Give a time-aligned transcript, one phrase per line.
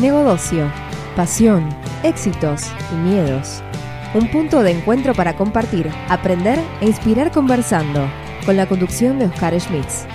[0.00, 0.72] Negocio,
[1.14, 1.68] pasión,
[2.02, 3.62] éxitos y miedos.
[4.14, 8.08] Un punto de encuentro para compartir, aprender e inspirar conversando,
[8.46, 10.06] con la conducción de Oscar Schmitz.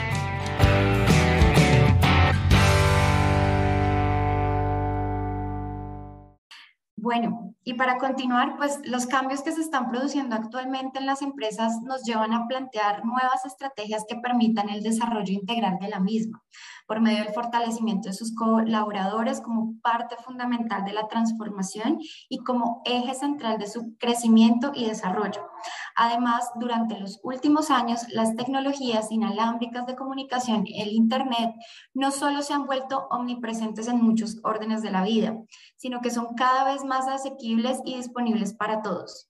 [6.96, 11.80] Bueno, y para continuar, pues los cambios que se están produciendo actualmente en las empresas
[11.84, 16.42] nos llevan a plantear nuevas estrategias que permitan el desarrollo integral de la misma
[16.88, 22.82] por medio del fortalecimiento de sus colaboradores como parte fundamental de la transformación y como
[22.86, 25.48] eje central de su crecimiento y desarrollo.
[25.96, 31.54] Además, durante los últimos años, las tecnologías inalámbricas de comunicación, el Internet,
[31.94, 35.38] no solo se han vuelto omnipresentes en muchos órdenes de la vida,
[35.78, 39.30] sino que son cada vez más asequibles y disponibles para todos.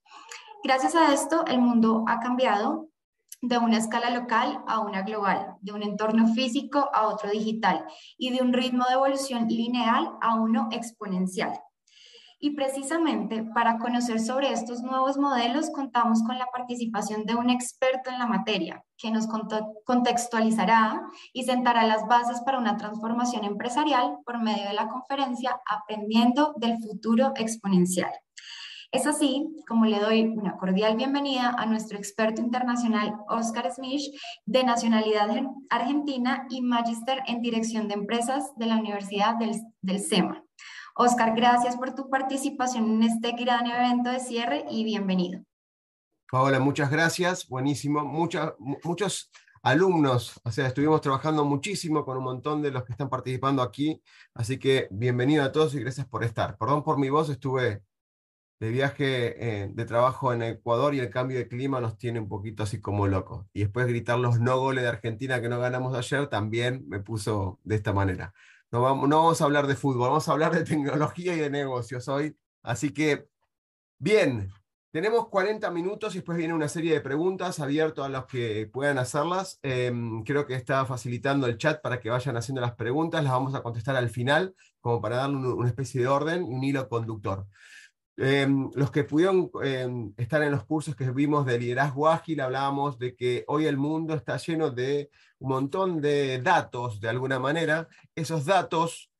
[0.63, 2.89] Gracias a esto, el mundo ha cambiado
[3.41, 7.85] de una escala local a una global, de un entorno físico a otro digital
[8.17, 11.59] y de un ritmo de evolución lineal a uno exponencial.
[12.39, 18.11] Y precisamente para conocer sobre estos nuevos modelos contamos con la participación de un experto
[18.11, 19.27] en la materia que nos
[19.85, 21.01] contextualizará
[21.33, 26.77] y sentará las bases para una transformación empresarial por medio de la conferencia Aprendiendo del
[26.79, 28.11] futuro exponencial.
[28.95, 34.15] Es así como le doy una cordial bienvenida a nuestro experto internacional Oscar Smith,
[34.45, 35.27] de nacionalidad
[35.69, 40.41] argentina y magíster en dirección de empresas de la Universidad del, SEMA.
[40.95, 45.43] Oscar, gracias por tu participación en este gran evento de cierre y bienvenido.
[46.31, 48.05] Paola, muchas gracias, buenísimo.
[48.05, 49.29] muchos
[49.61, 54.01] alumnos, o sea, estuvimos trabajando muchísimo con un montón de los que están participando aquí,
[54.33, 56.57] así que bienvenido a todos y gracias por estar.
[56.57, 57.83] Perdón por mi voz, estuve
[58.59, 62.29] de viaje eh, de trabajo en Ecuador y el cambio de clima nos tiene un
[62.29, 63.45] poquito así como locos.
[63.53, 67.59] Y después gritar los no goles de Argentina que no ganamos ayer también me puso
[67.63, 68.33] de esta manera.
[68.71, 71.49] No vamos, no vamos a hablar de fútbol, vamos a hablar de tecnología y de
[71.49, 72.37] negocios hoy.
[72.63, 73.27] Así que,
[73.99, 74.51] bien,
[74.95, 78.97] tenemos 40 minutos y después viene una serie de preguntas abierto a los que puedan
[78.97, 79.59] hacerlas.
[79.61, 83.21] Em, creo que está facilitando el chat para que vayan haciendo las preguntas.
[83.21, 86.63] Las vamos a contestar al final, como para darle una especie de orden y un
[86.63, 87.45] hilo conductor.
[88.17, 92.97] Em, los que pudieron em, estar en los cursos que vimos de liderazgo ágil, hablábamos
[92.97, 95.09] de que hoy el mundo está lleno de
[95.39, 97.89] un montón de datos, de alguna manera.
[98.15, 99.11] Esos datos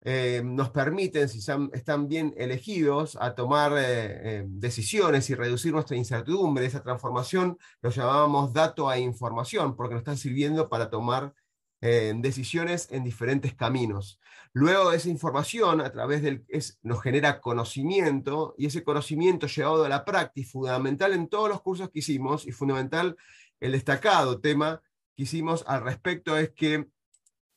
[0.00, 1.40] em, nos permiten, si
[1.72, 6.64] están bien elegidos, a tomar eh, decisiones y reducir nuestra incertidumbre.
[6.64, 11.47] Esa transformación lo llamábamos dato a información, porque nos están sirviendo para tomar decisiones
[11.80, 14.20] en diferentes caminos.
[14.52, 16.44] Luego esa información a través del
[16.82, 21.90] nos genera conocimiento y ese conocimiento llevado a la práctica, fundamental en todos los cursos
[21.90, 23.16] que hicimos y fundamental
[23.60, 24.82] el destacado tema
[25.16, 26.88] que hicimos al respecto es que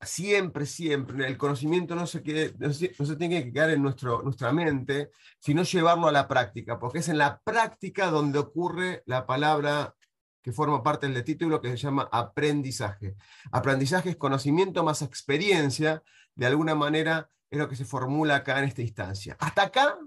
[0.01, 5.11] siempre, siempre, el conocimiento no se, quede, no se, tiene que quedar en nuestra mente,
[5.39, 9.95] sino llevarlo a la práctica, porque es en la práctica donde ocurre la palabra
[10.41, 13.15] que forma parte del título que se llama aprendizaje.
[13.51, 16.03] Aprendizaje es conocimiento más experiencia,
[16.35, 19.35] de alguna manera es lo que se formula acá en esta instancia.
[19.39, 19.97] Hasta acá,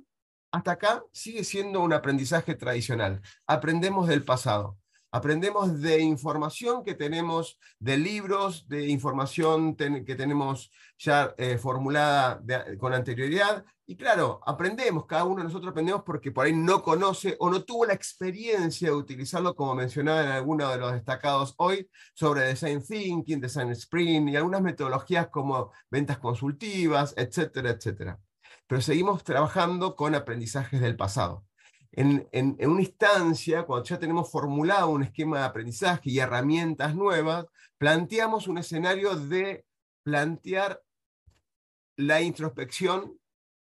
[0.50, 3.21] hasta acá sigue siendo un aprendizaje tradicional.
[3.47, 4.78] Aprendemos del pasado.
[5.14, 12.42] Aprendemos de información que tenemos, de libros, de información que tenemos ya eh, formulada
[12.80, 13.64] con anterioridad.
[13.86, 17.62] Y claro, aprendemos, cada uno de nosotros aprendemos porque por ahí no conoce o no
[17.62, 22.82] tuvo la experiencia de utilizarlo, como mencionaba en alguno de los destacados hoy, sobre design
[22.84, 28.19] thinking, design sprint y algunas metodologías como ventas consultivas, etcétera, etcétera.
[28.66, 31.44] Pero seguimos trabajando con aprendizajes del pasado
[31.97, 37.47] en, una instancia, cuando ya tenemos formulado un esquema de aprendizaje y herramientas nuevas,
[37.78, 39.65] planteamos un escenario de
[40.03, 40.83] plantear
[41.97, 43.19] la introspección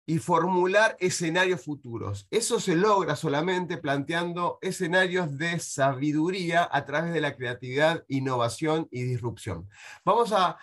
[0.07, 2.27] y formular escenarios futuros.
[2.31, 9.03] Eso se logra solamente planteando escenarios de sabiduría a través de la creatividad, innovación y
[9.03, 9.69] disrupción.
[10.05, 10.59] Vamos a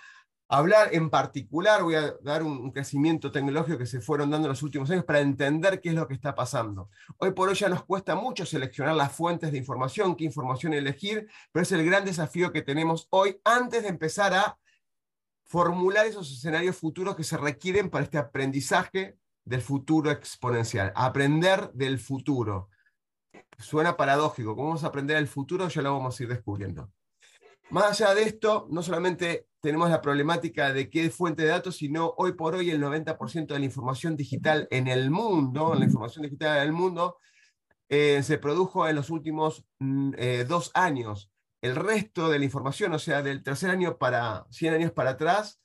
[0.50, 4.64] hablar en particular, voy a dar un, crecimiento tecnológico que se fueron dando en los
[4.64, 6.90] últimos años para entender qué es lo que está pasando.
[7.18, 11.30] Hoy por hoy ya nos cuesta mucho seleccionar las fuentes de información, qué información elegir,
[11.52, 14.58] pero es el gran desafío que tenemos hoy antes de empezar a
[15.46, 22.00] formular esos escenarios futuros que se requieren para este aprendizaje del futuro exponencial, aprender del
[22.00, 22.70] futuro.
[23.60, 25.68] Suena paradójico, ¿cómo vamos a aprender el futuro?
[25.68, 26.92] Ya lo vamos a ir descubriendo.
[27.70, 32.14] Más allá de esto, no solamente tenemos la problemática de qué fuente de datos, sino
[32.18, 36.58] hoy por hoy el 90% de la información digital en el mundo, la información digital
[36.58, 37.18] en el mundo,
[37.90, 41.32] eh, se produjo en los últimos mm, eh, dos años.
[41.62, 45.60] El resto de la información, o sea, del tercer año para 100 años para atrás,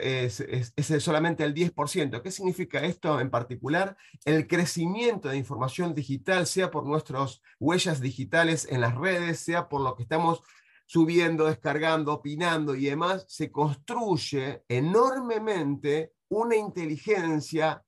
[0.00, 2.22] es, es, solamente el 10%.
[2.22, 3.96] ¿Qué significa esto en particular?
[4.24, 9.80] El crecimiento de información digital, sea por nuestras huellas digitales en las redes, sea por
[9.80, 10.42] lo que estamos
[10.86, 17.84] subiendo, descargando, opinando y demás, se construye enormemente una inteligencia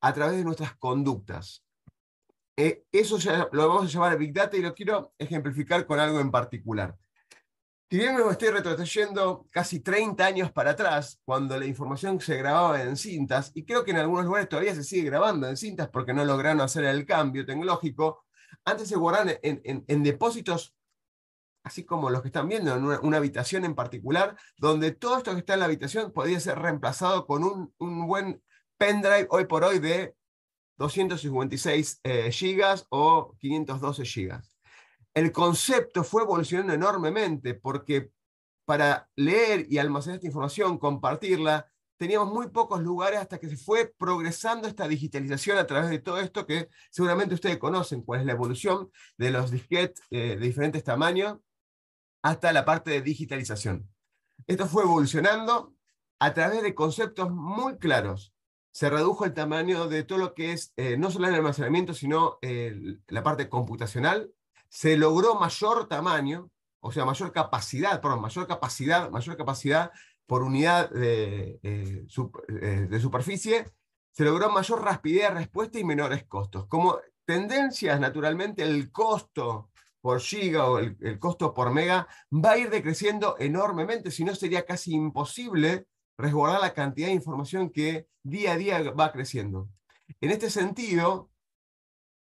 [0.00, 1.64] a través de nuestras conductas.
[2.56, 6.20] Eh, eso ya lo vamos a llamar Big Data y lo quiero ejemplificar con algo
[6.20, 6.96] en particular.
[7.92, 12.82] Si bien me estoy retrocediendo casi 30 años para atrás, cuando la información se grababa
[12.82, 16.14] en cintas, y creo que en algunos lugares todavía se sigue grabando en cintas porque
[16.14, 18.24] no lograron hacer el cambio tecnológico,
[18.64, 20.74] antes se guardaban en, depósitos,
[21.64, 25.38] así como los que están viendo, en una, habitación en particular, donde todo esto que
[25.38, 28.42] está en la habitación podía ser reemplazado con un, un buen
[28.78, 30.14] pendrive hoy por hoy de
[30.78, 34.56] 256 eh, gigas o 512 gigas.
[35.14, 38.10] El concepto fue evolucionando enormemente porque
[38.64, 41.66] para leer y almacenar esta información, compartirla,
[41.96, 46.18] teníamos muy pocos lugares hasta que se fue progresando esta digitalización a través de todo
[46.18, 50.82] esto que seguramente ustedes conocen, cuál es la evolución de los disquetes eh, de diferentes
[50.82, 51.38] tamaños
[52.22, 53.88] hasta la parte de digitalización.
[54.46, 55.74] Esto fue evolucionando
[56.18, 58.32] a través de conceptos muy claros.
[58.70, 62.38] Se redujo el tamaño de todo lo que es eh, no solo el almacenamiento, sino
[63.08, 64.32] la parte computacional,
[64.68, 69.90] se logró mayor tamaño, o sea, mayor capacidad, perdón, mayor capacidad, mayor capacidad
[70.26, 72.06] por unidad de, eh,
[72.62, 73.70] eh, de superficie,
[74.12, 76.66] se logró mayor rapidez de respuesta y menores costos.
[76.68, 79.71] Como tendencias, naturalmente, el costo
[80.02, 84.66] por giga o el, costo por mega va a ir decreciendo enormemente, si no sería
[84.66, 85.86] casi imposible
[86.18, 89.68] resguardar la cantidad de información que día a día va creciendo.
[90.20, 91.30] En este sentido,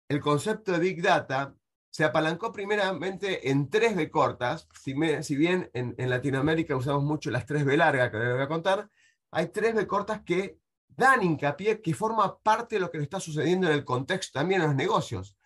[0.09, 1.55] el concepto de Big Data
[1.91, 7.45] se apalancó primeramente en tres B cortas, si, si bien en, Latinoamérica usamos mucho las
[7.45, 8.89] tres B largas que les voy a contar,
[9.31, 13.19] hay tres B cortas que dan hincapié que forma parte de lo que le está
[13.19, 15.38] sucediendo en el contexto también en los negocios.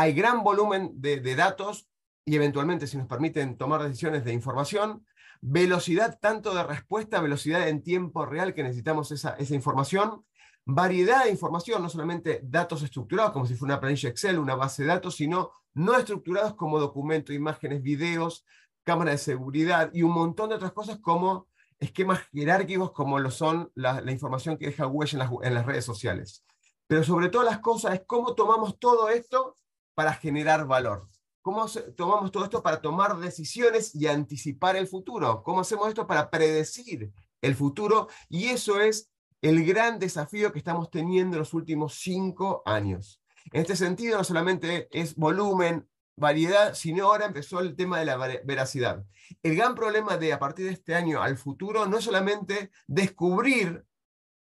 [0.00, 1.86] Hay gran volumen de, datos
[2.24, 5.04] y eventualmente, si nos permiten tomar decisiones de información,
[5.42, 10.24] velocidad tanto de respuesta, velocidad en tiempo real que necesitamos esa, esa información,
[10.64, 14.84] variedad de información, no solamente datos estructurados como si fuera una planilla Excel, una base
[14.84, 18.46] de datos, sino no estructurados como documentos, imágenes, videos,
[18.84, 21.46] cámara de seguridad y un montón de otras cosas como
[21.78, 25.10] esquemas jerárquicos como lo son la, información que deja Google
[25.42, 26.42] en las, redes sociales.
[26.86, 29.58] Pero sobre todas las cosas es cómo tomamos todo esto
[30.00, 31.10] para generar valor.
[31.42, 35.42] ¿Cómo tomamos todo esto para tomar decisiones y anticipar el futuro?
[35.42, 37.12] ¿Cómo hacemos esto para predecir
[37.42, 38.08] el futuro?
[38.30, 39.10] Y eso es
[39.42, 43.20] el gran desafío que estamos teniendo en los últimos cinco años.
[43.52, 45.86] En este sentido, no solamente es volumen,
[46.16, 49.04] variedad, sino ahora empezó el tema de la veracidad.
[49.42, 53.84] El gran problema de a partir de este año al futuro no es solamente descubrir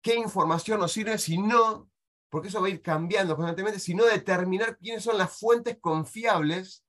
[0.03, 1.88] qué información nos sirve, sino,
[2.29, 6.83] porque eso va a ir cambiando constantemente, sino determinar quiénes son las fuentes confiables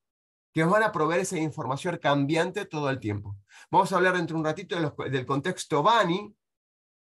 [0.53, 3.37] que nos van a proveer esa información cambiante todo el tiempo.
[3.71, 6.35] Vamos a hablar dentro de un ratito del contexto BANI,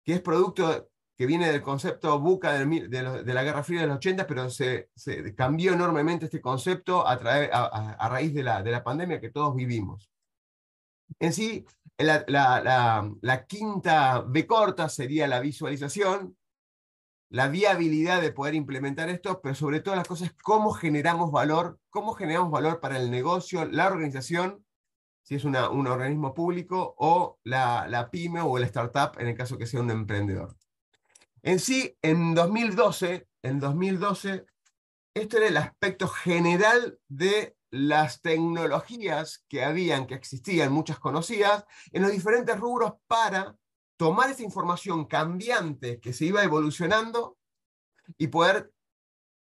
[0.04, 4.28] que es producto que viene del concepto buca de, la Guerra Fría de los 80,
[4.28, 4.90] pero se,
[5.36, 7.16] cambió enormemente este concepto a,
[8.10, 10.10] raíz de la, de la, pandemia que todos vivimos.
[11.20, 11.66] En sí,
[11.98, 16.36] la, la, quinta B corta sería la visualización,
[17.30, 22.14] la viabilidad de poder implementar esto, pero sobre todo las cosas, cómo generamos valor, cómo
[22.14, 24.66] generamos valor para el negocio, la organización,
[25.24, 29.58] si es un organismo público, o la, la pyme o el startup, en el caso
[29.58, 30.56] que sea un emprendedor.
[31.42, 34.46] En sí, en 2012, en 2012,
[35.16, 42.04] este era el aspecto general de las tecnologías que habían, que existían, muchas conocidas, en
[42.04, 43.56] los diferentes rubros para
[43.98, 47.38] tomar esa información cambiante que se iba evolucionando
[48.18, 48.72] y poder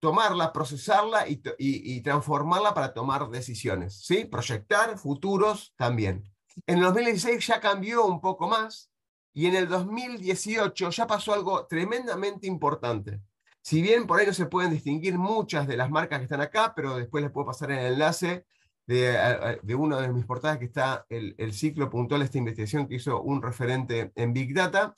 [0.00, 4.24] tomarla, procesarla y, transformarla para tomar decisiones, ¿sí?
[4.24, 6.24] Proyectar futuros también.
[6.66, 8.90] En el 2016 ya cambió un poco más,
[9.32, 13.20] y en el 2018 ya pasó algo tremendamente importante.
[13.62, 16.74] Si bien por ahí no se pueden distinguir muchas de las marcas que están acá,
[16.74, 18.44] pero después les puedo pasar el enlace
[18.86, 22.96] de, de una de mis portadas que está el, ciclo puntual de esta investigación que
[22.96, 24.94] hizo un referente en Big Data.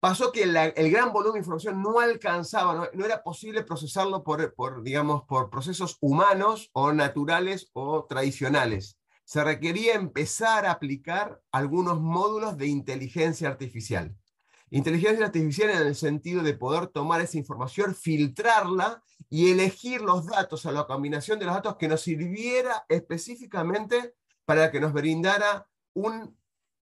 [0.00, 5.24] Pasó que el gran volumen de información no alcanzaba, no, era posible procesarlo por, digamos,
[5.24, 8.96] por procesos humanos o naturales o tradicionales
[9.30, 14.16] se requería empezar a aplicar algunos módulos de inteligencia artificial.
[14.70, 20.64] Inteligencia artificial en el sentido de poder tomar esa información, filtrarla y elegir los datos
[20.64, 26.36] o la combinación de los datos que nos sirviera específicamente para que nos brindara un,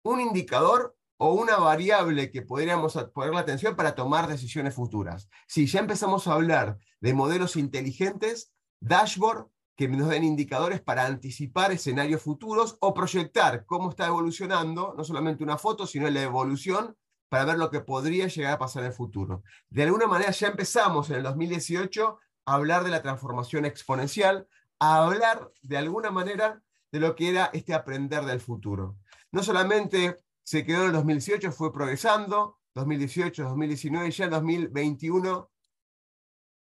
[0.03, 5.29] un indicador o una variable que podríamos poner la atención para tomar decisiones futuras.
[5.47, 11.71] Si ya empezamos a hablar de modelos inteligentes, dashboard que nos den indicadores para anticipar
[11.71, 16.95] escenarios futuros o proyectar cómo está evolucionando, no solamente una foto, sino la evolución
[17.35, 19.43] para ver lo que podría llegar a pasar en el futuro.
[19.69, 24.47] De alguna manera ya empezamos en el 2018 a hablar de la transformación exponencial,
[24.79, 26.63] a hablar de alguna manera
[26.93, 28.95] de lo que era este aprender del futuro.
[29.33, 35.51] No solamente se quedó en el 2018, fue progresando, 2018, 2019 y ya en 2021.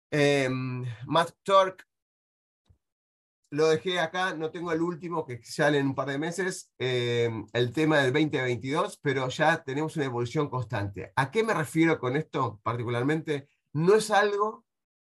[0.10, 0.50] Eh,
[1.06, 1.86] Matt Torque
[3.50, 7.30] lo dejé acá, no tengo el último que sale en un par de meses, eh,
[7.54, 11.14] el tema del 2022, pero ya tenemos una evolución constante.
[11.16, 13.48] ¿A qué me refiero con esto particularmente?
[13.74, 14.66] No es algo,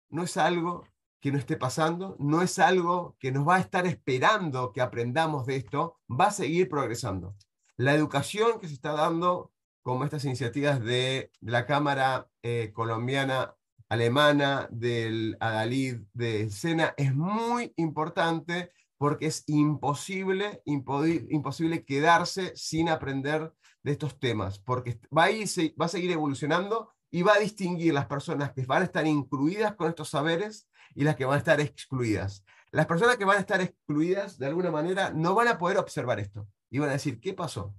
[0.10, 0.86] no es algo
[1.20, 5.46] que no esté pasando, no es algo que nos va a estar esperando que aprendamos
[5.46, 7.36] de esto, va a seguir progresando.
[7.76, 13.56] La educación que se está dando, como estas iniciativas de la Cámara eh, Colombiana
[13.90, 23.54] alemana, del Adalid, de Sena, es muy importante porque es imposible, imposible quedarse sin aprender
[23.82, 28.06] de estos temas, porque va a, va a seguir evolucionando y va a distinguir las
[28.08, 31.60] personas que van a estar incluidas con estos saberes y las que van a estar
[31.60, 32.44] excluidas.
[32.72, 36.20] Las personas que van a estar excluidas, de alguna manera, no van a poder observar
[36.20, 36.48] esto.
[36.70, 37.74] Y van a decir, ¿qué pasó?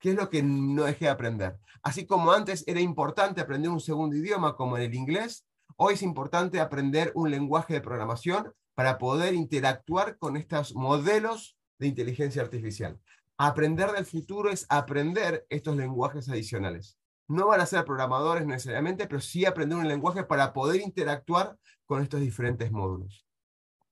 [0.00, 1.58] ¿Qué es lo que no dejé de aprender?
[1.82, 5.44] Así como antes era importante aprender un segundo idioma, como en el inglés,
[5.76, 11.88] hoy es importante aprender un lenguaje de programación para poder interactuar con estos modelos de
[11.88, 13.00] inteligencia artificial.
[13.36, 16.96] Aprender del futuro es aprender estos lenguajes adicionales.
[17.26, 22.02] No van a ser programadores necesariamente, pero sí aprender un lenguaje para poder interactuar con
[22.02, 23.27] estos diferentes módulos.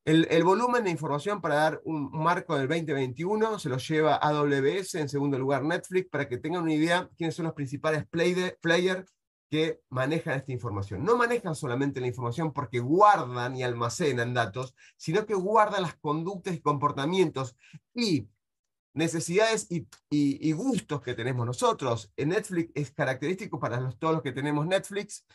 [0.06, 5.08] El, volumen de información para dar un marco del 2021 se lo lleva AWS, en
[5.08, 9.12] segundo lugar Netflix, para que tengan una idea quiénes son los principales players
[9.50, 11.02] que manejan esta información.
[11.02, 16.54] No manejan solamente la información porque guardan y almacenan datos, sino que guardan las conductas
[16.54, 17.56] y comportamientos
[17.92, 18.28] y
[18.94, 22.12] necesidades y, gustos que tenemos nosotros.
[22.16, 25.26] En Netflix es característico para todos los que tenemos Netflix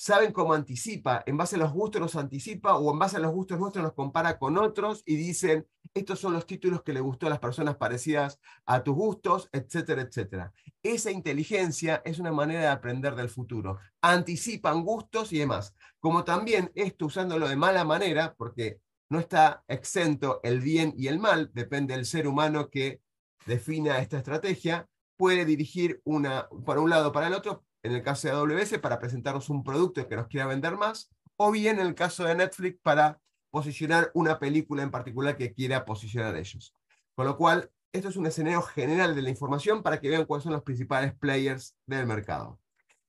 [0.00, 3.32] saben cómo anticipa, en base a los gustos los anticipa o en base a los
[3.32, 7.26] gustos nuestros nos compara con otros y dicen, estos son los títulos que le gustó
[7.26, 10.52] a las personas parecidas a tus gustos, etcétera, etcétera.
[10.84, 13.78] Esa inteligencia es una manera de aprender del futuro.
[14.00, 15.74] Anticipan gustos y demás.
[15.98, 18.78] Como también esto usándolo de mala manera, porque
[19.08, 23.00] no está exento el bien y el mal, depende del ser humano que
[23.46, 28.28] defina esta estrategia, puede dirigir una para un lado para el otro, en el caso
[28.28, 31.94] de AWS, para presentarnos un producto que nos quiera vender más, o bien en el
[31.94, 36.74] caso de Netflix, para posicionar una película en particular que quiera posicionar ellos.
[37.14, 40.44] Con lo cual, esto es un escenario general de la información para que vean cuáles
[40.44, 42.60] son los principales players del mercado.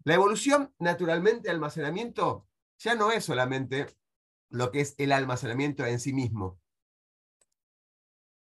[0.04, 3.88] La evolución, naturalmente, de almacenamiento ya no es solamente
[4.50, 6.60] lo que es el almacenamiento en sí mismo.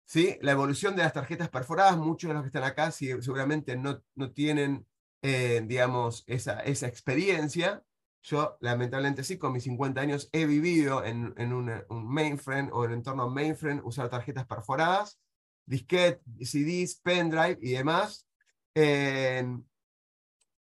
[0.06, 0.38] ¿Sí?
[0.42, 4.32] La evolución de las tarjetas perforadas, muchos de los que están acá seguramente no, no
[4.32, 4.86] tienen
[5.22, 7.84] eh, digamos, esa, esa experiencia.
[8.24, 12.92] Yo, lamentablemente, sí, con mis 50 años he vivido en, en un mainframe o en
[12.92, 15.20] entorno mainframe, usar tarjetas perforadas,
[15.66, 18.28] disquete, CDs, pendrive y demás.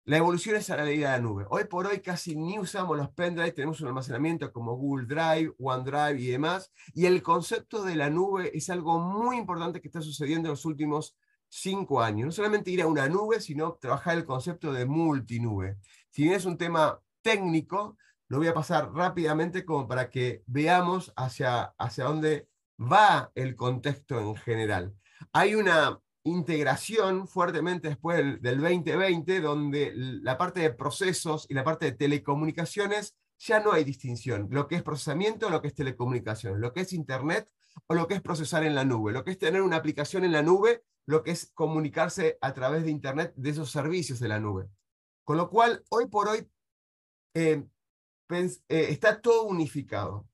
[0.05, 1.45] la evolución es a la ley de la nube.
[1.49, 6.21] Hoy por hoy casi ni usamos los pendrive, tenemos un almacenamiento como Google Drive, OneDrive
[6.21, 6.71] y demás.
[6.93, 10.65] Y el concepto de la nube es algo muy importante que está sucediendo en los
[10.65, 11.17] últimos
[11.49, 12.25] cinco años.
[12.27, 15.77] No solamente ir a una nube, sino trabajar el concepto de multinube.
[16.09, 17.97] Si bien es un tema técnico,
[18.29, 22.47] lo voy a pasar rápidamente como para que veamos hacia, hacia dónde
[22.79, 24.93] va el contexto en general.
[25.31, 31.63] Hay una integración fuertemente después del, del 2020, donde la parte de procesos y la
[31.63, 34.47] parte de telecomunicaciones ya no hay distinción.
[34.51, 37.49] Lo que es procesamiento, lo que es telecomunicación, lo que es Internet
[37.85, 40.31] o lo que es procesar en la nube, lo que es tener una aplicación en
[40.31, 44.39] la nube lo que es comunicarse a través de Internet de esos servicios de la
[44.39, 44.69] nube.
[45.23, 46.47] Con lo cual, hoy por hoy,
[47.33, 47.63] eh,
[48.29, 50.27] eh, está todo unificado.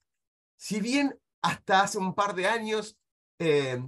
[0.58, 2.98] Si bien hasta hace un par de años
[3.40, 3.84] eh,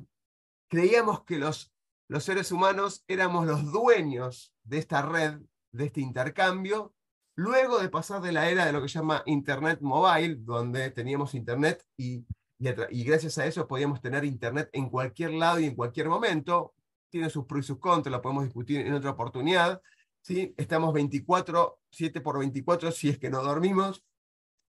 [0.70, 1.74] creíamos que los,
[2.08, 5.40] los seres humanos éramos los dueños de esta red,
[5.72, 6.94] de este intercambio,
[7.36, 11.34] luego de pasar de la era de lo que se llama Internet Mobile, donde teníamos
[11.34, 12.26] Internet y
[12.58, 16.74] y, gracias a eso podíamos tener internet en cualquier lado y en cualquier momento.
[17.10, 19.82] Tiene sus pros y sus contras, lo podemos discutir en otra oportunidad.
[20.22, 20.54] ¿sí?
[20.58, 24.04] Estamos 24, 7 por 24, si es que no dormimos,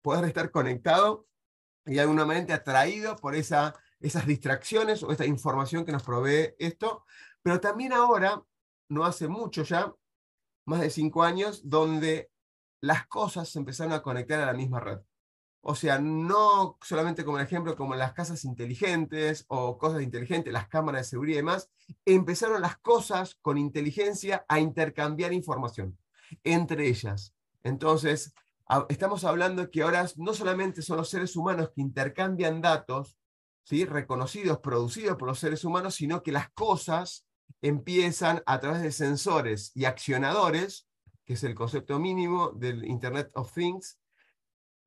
[0.01, 1.27] poder estar conectado
[1.85, 7.05] y alguna manera atraído por esa, esas distracciones o esta información que nos provee esto.
[7.41, 8.41] Pero también ahora,
[8.89, 9.93] no hace mucho ya,
[10.65, 12.31] más de cinco años, donde
[12.81, 14.99] las cosas se empezaron a conectar a la misma red.
[15.65, 20.67] O sea, no solamente como el ejemplo, como las casas inteligentes o cosas inteligentes, las
[20.67, 21.69] cámaras de seguridad y demás,
[22.05, 25.97] empezaron las cosas con inteligencia a intercambiar información
[26.43, 27.33] entre ellas.
[27.63, 28.33] Entonces,
[28.89, 33.17] estamos hablando que ahora no solamente son los seres humanos que intercambian datos,
[33.63, 33.85] ¿sí?
[33.85, 37.25] reconocidos, producidos por los seres humanos, sino que las cosas
[37.61, 40.87] empiezan a través de sensores y accionadores,
[41.25, 43.99] que es el concepto mínimo del Internet of Things,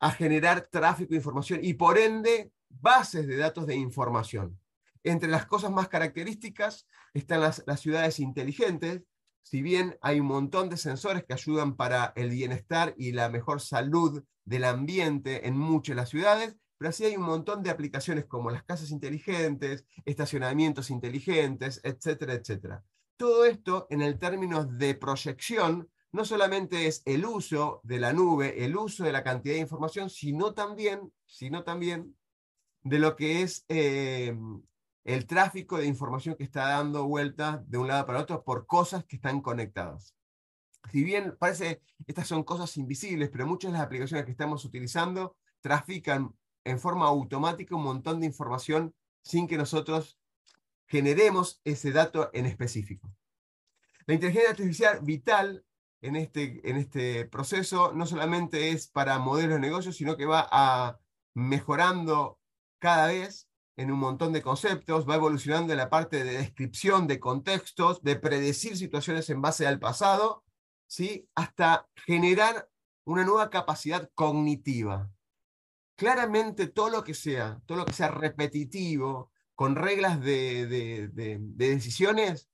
[0.01, 4.59] a generar tráfico de información y por ende bases de datos de información.
[5.05, 9.03] Entre las cosas más características están las, ciudades inteligentes,
[9.43, 13.61] si bien hay un montón de sensores que ayudan para el bienestar y la mejor
[13.61, 18.27] salud del ambiente en muchas de las ciudades, pero así hay un montón de aplicaciones
[18.27, 22.85] como las casas inteligentes, estacionamientos inteligentes, etcétera, etcétera.
[23.17, 28.65] Todo esto en el término de proyección no solamente es el uso de la nube,
[28.65, 32.17] el uso de la cantidad de información, sino también, sino también
[32.83, 34.35] de lo que es eh,
[35.05, 39.05] el tráfico de información que está dando vueltas de un lado para otro por cosas
[39.05, 40.17] que están conectadas.
[40.91, 45.37] Si bien parece, estas son cosas invisibles, pero muchas de las aplicaciones que estamos utilizando
[45.61, 50.19] trafican en forma automática un montón de información sin que nosotros
[50.87, 53.13] generemos ese dato en específico.
[54.07, 55.65] La inteligencia artificial vital
[56.07, 60.47] en este, en este proceso no solamente es para modelos de negocio, sino que va
[60.51, 60.99] a
[61.35, 62.39] mejorando
[62.79, 67.21] cada vez en un montón de conceptos, va evolucionando en la parte de descripción de
[67.21, 70.45] contextos, de predecir situaciones en base al pasado,
[70.87, 71.29] ¿sí?
[71.35, 72.69] hasta generar
[73.05, 75.11] una nueva capacidad cognitiva
[75.97, 81.09] claramente todo lo que sea, todo lo que sea repetitivo, con reglas de,
[81.41, 82.49] decisiones,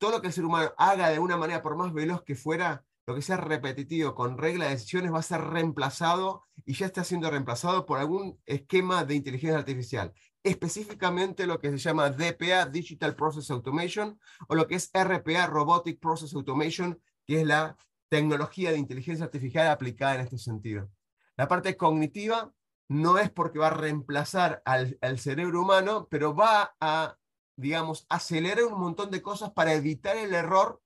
[0.00, 2.84] todo lo que el ser humano haga de una manera, por más veloz que fuera,
[3.06, 7.04] lo que sea repetitivo, con reglas de decisiones, va a ser reemplazado y ya está
[7.04, 10.12] siendo reemplazado por algún esquema de inteligencia artificial.
[10.42, 16.00] Específicamente lo que se llama DPA, Digital Process Automation, o lo que es RPA, Robotic
[16.00, 17.76] Process Automation, que es la
[18.08, 20.90] tecnología de inteligencia artificial aplicada en este sentido.
[21.36, 22.52] La parte cognitiva
[22.88, 27.16] no es porque va a reemplazar al, cerebro humano, pero va a,
[27.60, 30.82] digamos, acelerar un montón de cosas para evitar el error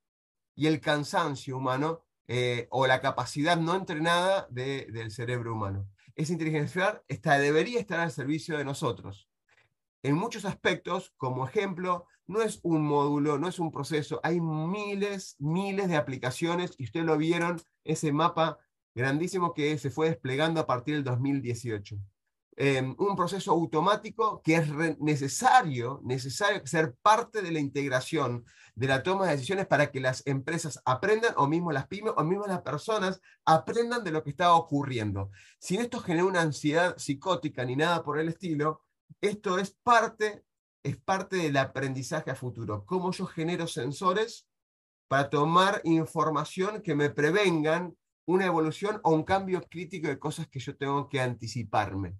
[0.57, 5.89] y el cansancio humano eh, o la capacidad no entrenada del cerebro humano.
[6.17, 9.29] Esa inteligencia artificial debería estar al servicio de nosotros.
[10.03, 15.37] En muchos aspectos, como ejemplo, no es un módulo, no es un proceso, hay miles,
[15.39, 18.59] miles de aplicaciones y ustedes lo vieron, ese mapa
[18.95, 21.99] grandísimo que se fue desplegando a partir del 2018.
[22.57, 24.69] Em, un proceso automático que es
[25.01, 28.45] necesario, necesario ser parte de la integración
[28.77, 32.23] de la toma de decisiones para que las empresas aprendan, o mismo las pymes, o
[32.23, 35.31] mismo las personas aprendan de lo que está ocurriendo.
[35.59, 38.83] Sin esto genera una ansiedad psicótica ni nada por el estilo,
[39.21, 40.45] esto es parte,
[40.83, 42.85] es parte del aprendizaje a futuro.
[42.85, 44.47] Cómo yo genero sensores
[45.09, 50.61] para tomar información que me prevengan una evolución o un cambio crítico de cosas que
[50.61, 52.17] yo tengo que anticiparme.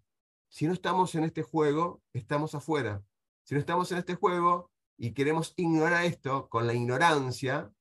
[0.55, 3.03] Si no estamos en este juego, estamos afuera.
[3.43, 7.73] Si no estamos en este juego y queremos ignorar esto con la ignorancia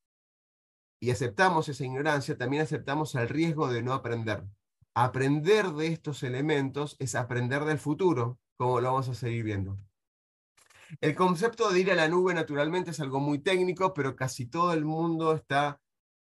[1.00, 4.44] y aceptamos esa ignorancia, también aceptamos el riesgo de no aprender.
[4.96, 9.78] Aprender de estos elementos es aprender del futuro, como lo vamos a seguir viendo.
[11.00, 14.74] El concepto de ir a la nube naturalmente es algo muy técnico, pero casi todo
[14.74, 15.80] el mundo está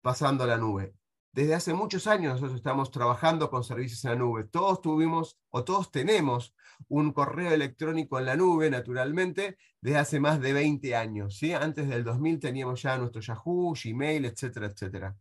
[0.01, 0.93] pasando a la nube.
[1.33, 4.43] Desde hace muchos años nosotros estamos trabajando con servicios en la nube.
[4.43, 6.53] Todos tuvimos o todos tenemos
[6.89, 11.39] un correo electrónico en la nube, naturalmente, desde hace más de 20 años.
[11.59, 15.15] Antes del 2000 teníamos ya nuestro Yahoo, Gmail, etcétera, etcétera.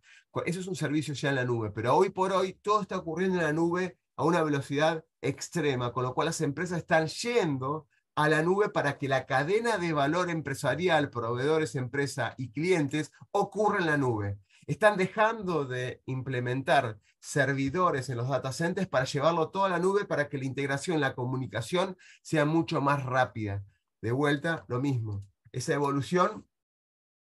[0.44, 3.38] Eso es un servicio ya en la nube, pero hoy por hoy todo está ocurriendo
[3.38, 8.28] en la nube a una velocidad extrema, con lo cual las empresas están yendo a
[8.28, 13.86] la nube para que la cadena de valor empresarial, proveedores, empresa y clientes ocurra en
[13.86, 19.68] la nube están dejando de implementar servidores en los data centers para llevarlo todo a
[19.68, 23.64] la nube para que la integración, la comunicación sea mucho más rápida.
[24.00, 25.24] De vuelta, lo mismo.
[25.52, 26.46] Esa evolución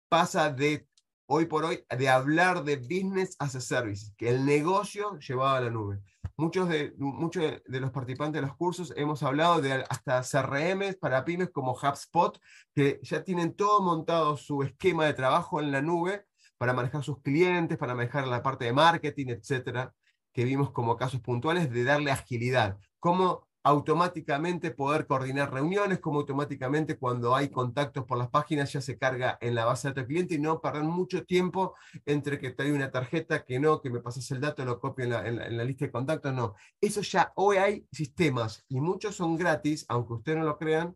[0.09, 0.87] pasa de
[1.27, 5.61] hoy por hoy de hablar de business as a service, que el negocio llevado a
[5.61, 5.99] la nube.
[6.37, 11.23] Muchos de, muchos de los participantes de los cursos hemos hablado de hasta CRM para
[11.23, 12.39] pymes como HubSpot,
[12.73, 16.25] que ya tienen todo montado su esquema de trabajo en la nube
[16.57, 19.93] para manejar sus clientes, para manejar la parte de marketing, etcétera,
[20.33, 22.77] que vimos como casos puntuales de darle agilidad.
[22.99, 28.99] Cómo automáticamente poder coordinar reuniones, como automáticamente cuando hay contactos por las páginas ya se
[28.99, 31.73] carga en la base de datos cliente y no perder mucho tiempo
[32.05, 35.05] entre que te hay una tarjeta, que no, que me pasas el dato, lo copio
[35.05, 36.53] en la, en la, lista de contactos, no.
[36.79, 40.95] Eso ya, hoy hay sistemas y muchos son gratis, aunque ustedes no lo crean,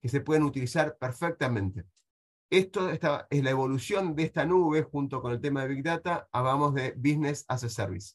[0.00, 1.84] que se pueden utilizar perfectamente.
[2.50, 6.28] Esto esta, es la evolución de esta nube junto con el tema de Big Data,
[6.32, 8.14] hablamos de Business as a Service.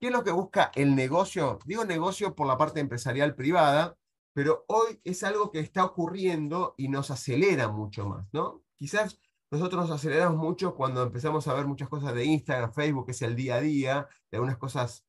[0.00, 1.58] ¿Qué es lo que busca el negocio?
[1.66, 3.98] Digo negocio por la parte empresarial privada,
[4.32, 8.62] pero hoy es algo que está ocurriendo y nos acelera mucho más, ¿no?
[8.76, 13.12] Quizás nosotros nos aceleramos mucho cuando empezamos a ver muchas cosas de Instagram, Facebook, que
[13.12, 15.04] es el día a día, de algunas cosas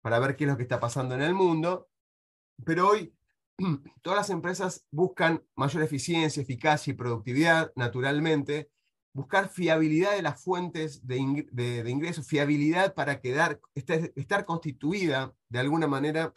[0.00, 1.88] para ver qué es lo que está pasando en el mundo,
[2.64, 3.14] pero hoy
[4.02, 8.70] todas las empresas buscan mayor eficiencia, eficacia y productividad, naturalmente,
[9.12, 16.32] buscar fiabilidad de las fuentes de, ingresos, fiabilidad para quedar, estar, constituida de alguna manera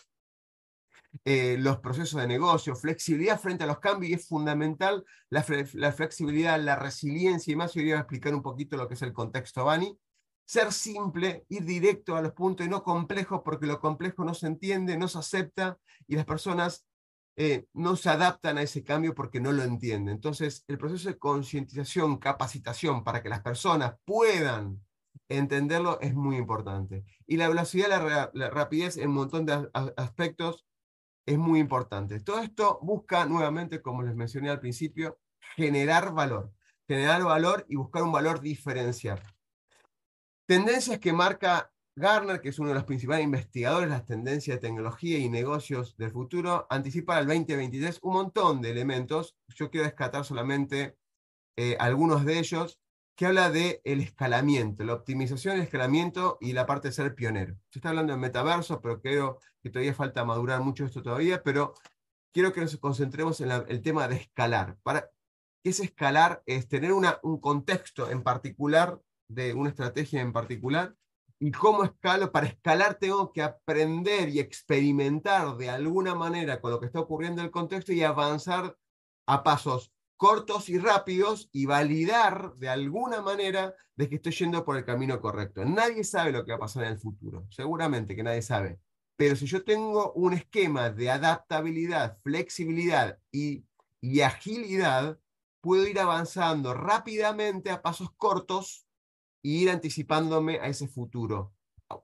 [1.26, 6.60] eh, los procesos de negocio, flexibilidad frente a los cambios y es fundamental la, flexibilidad,
[6.60, 7.74] la resiliencia y más.
[7.74, 9.96] Yo voy a explicar un poquito lo que es el contexto Bani.
[10.46, 14.48] Ser simple, ir directo a los puntos y no complejo, porque lo complejo no se
[14.48, 16.86] entiende, no se acepta y las personas
[17.36, 20.16] eh, no se adaptan a ese cambio porque no lo entienden.
[20.16, 24.82] Entonces, el proceso de concientización, capacitación para que las personas puedan
[25.30, 27.04] entenderlo es muy importante.
[27.26, 30.66] Y la velocidad, la, rapidez en un montón de aspectos
[31.26, 32.20] es muy importante.
[32.20, 35.20] Todo esto busca nuevamente, como les mencioné al principio,
[35.56, 36.54] generar valor.
[36.88, 39.22] Generar valor y buscar un valor diferencial.
[40.46, 44.62] Tendencias que marca Garner, que es uno de los principales investigadores de las tendencias de
[44.68, 49.38] tecnología y negocios del futuro, anticipa al 2023 un montón de elementos.
[49.50, 50.98] Yo quiero descartar solamente
[51.56, 52.80] eh, algunos de ellos,
[53.16, 57.56] que habla de el escalamiento, la optimización, el escalamiento y la parte de ser pionero.
[57.70, 61.76] Se está hablando de metaverso, pero creo que todavía falta madurar mucho esto todavía, pero
[62.32, 64.78] quiero que nos concentremos en el tema de escalar.
[64.82, 65.12] Para,
[65.64, 66.42] ¿Qué es escalar?
[66.48, 70.96] Es tener una, un contexto en particular, de una estrategia en particular,
[71.46, 72.32] ¿Y cómo escalo?
[72.32, 77.42] Para escalar tengo que aprender y experimentar de alguna manera con lo que está ocurriendo
[77.42, 78.78] en el contexto y avanzar
[79.26, 84.78] a pasos cortos y rápidos y validar de alguna manera de que estoy yendo por
[84.78, 85.66] el camino correcto.
[85.66, 88.80] Nadie sabe lo que va a pasar en el futuro, seguramente que nadie sabe.
[89.18, 93.66] Pero si yo tengo un esquema de adaptabilidad, flexibilidad y,
[94.00, 95.20] y agilidad,
[95.60, 98.88] puedo ir avanzando rápidamente a pasos cortos
[99.44, 101.54] ir anticipándome a ese futuro,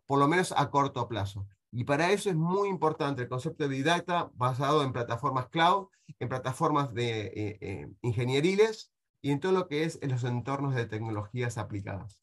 [0.06, 1.48] por lo menos a corto plazo.
[1.72, 5.88] Y para eso es muy importante el concepto de Big Data basado en plataformas cloud,
[6.20, 10.76] en plataformas de eh, eh, ingenieriles y en todo lo que es en los entornos
[10.76, 12.22] de tecnologías aplicadas.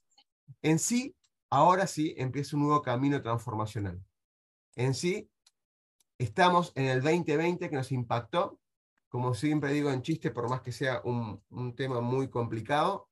[0.63, 1.17] En sí,
[1.51, 4.03] ahora sí empieza un nuevo camino transformacional.
[4.75, 5.31] En sí,
[6.19, 8.59] estamos en el 2020 que nos impactó,
[9.09, 13.09] como siempre digo en chiste, por más que sea un, un tema muy complicado,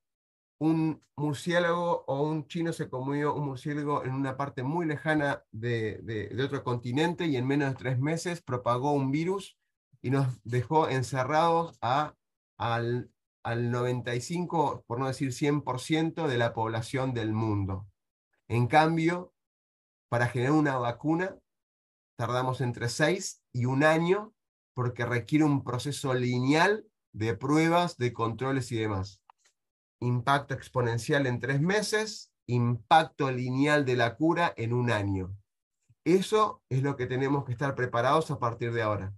[0.65, 6.35] un murciélago o un chino se comió un murciélago en una parte muy lejana de,
[6.43, 9.59] otro continente y en menos de tres meses propagó un virus
[10.01, 12.15] y nos dejó encerrados a,
[12.57, 13.11] al,
[13.43, 17.87] al 95, por no decir 100% de la población del mundo.
[18.49, 19.35] En cambio,
[20.09, 21.37] para generar una vacuna
[22.17, 24.33] tardamos entre seis y un año
[24.73, 29.24] porque requiere un proceso lineal de pruebas, de controles y demás
[30.05, 35.37] impacto exponencial en tres meses, impacto lineal de la cura en un año.
[36.05, 39.15] Eso es lo que tenemos que estar preparados a partir de ahora.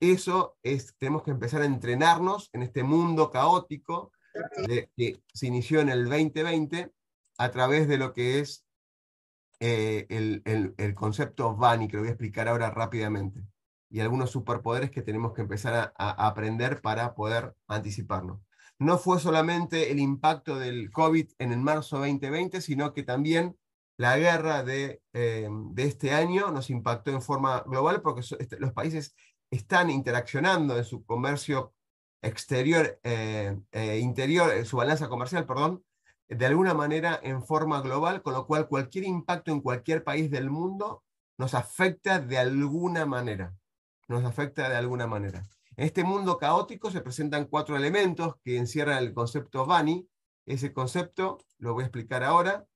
[0.00, 4.12] Eso es, tenemos que empezar a entrenarnos en este mundo caótico
[4.96, 6.90] que se inició en el 2020
[7.36, 8.64] a través de lo que es
[9.58, 10.42] eh, el,
[10.78, 13.42] el, concepto VANI, que lo voy a explicar ahora rápidamente,
[13.90, 18.40] y algunos superpoderes que tenemos que empezar a aprender para poder anticiparnos
[18.80, 23.56] no fue solamente el impacto del COVID en el marzo 2020, sino que también
[23.98, 28.72] la guerra de, eh, de este año nos impactó en forma global porque este, los
[28.72, 29.14] países
[29.50, 31.74] están interaccionando en su comercio
[32.22, 35.84] exterior, eh, eh, interior, en su balanza comercial, perdón,
[36.28, 40.48] de alguna manera en forma global, con lo cual cualquier impacto en cualquier país del
[40.48, 41.04] mundo
[41.36, 43.54] nos afecta de alguna manera,
[44.08, 45.46] nos afecta de alguna manera.
[45.80, 50.06] En este mundo caótico se presentan cuatro elementos que encierran el concepto Bani.
[50.44, 52.66] Ese concepto, lo voy a explicar ahora,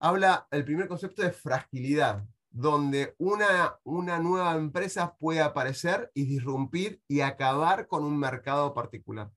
[0.00, 7.02] habla el primer concepto de fragilidad, donde una, una nueva empresa puede aparecer y disrumpir
[7.06, 9.30] y acabar con un mercado particular.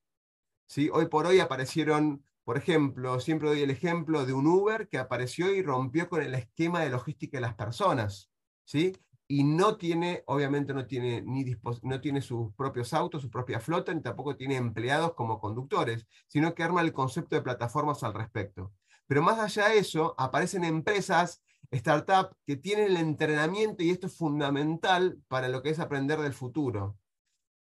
[0.66, 0.90] ¿Sí?
[0.94, 5.54] Hoy por hoy aparecieron, por ejemplo, siempre doy el ejemplo de un Uber que apareció
[5.54, 8.32] y rompió con el esquema de logística de las personas.
[8.64, 8.94] ¿sí?
[9.28, 11.46] Y no tiene, obviamente no tiene, ni
[11.84, 16.54] no tiene sus propios autos, su propia flota, ni tampoco tiene empleados como conductores, sino
[16.54, 18.72] que arma el concepto de plataformas al respecto.
[19.08, 24.16] Pero más allá de eso, aparecen empresas, startups, que tienen el entrenamiento, y esto es
[24.16, 26.98] fundamental para lo que es aprender del futuro.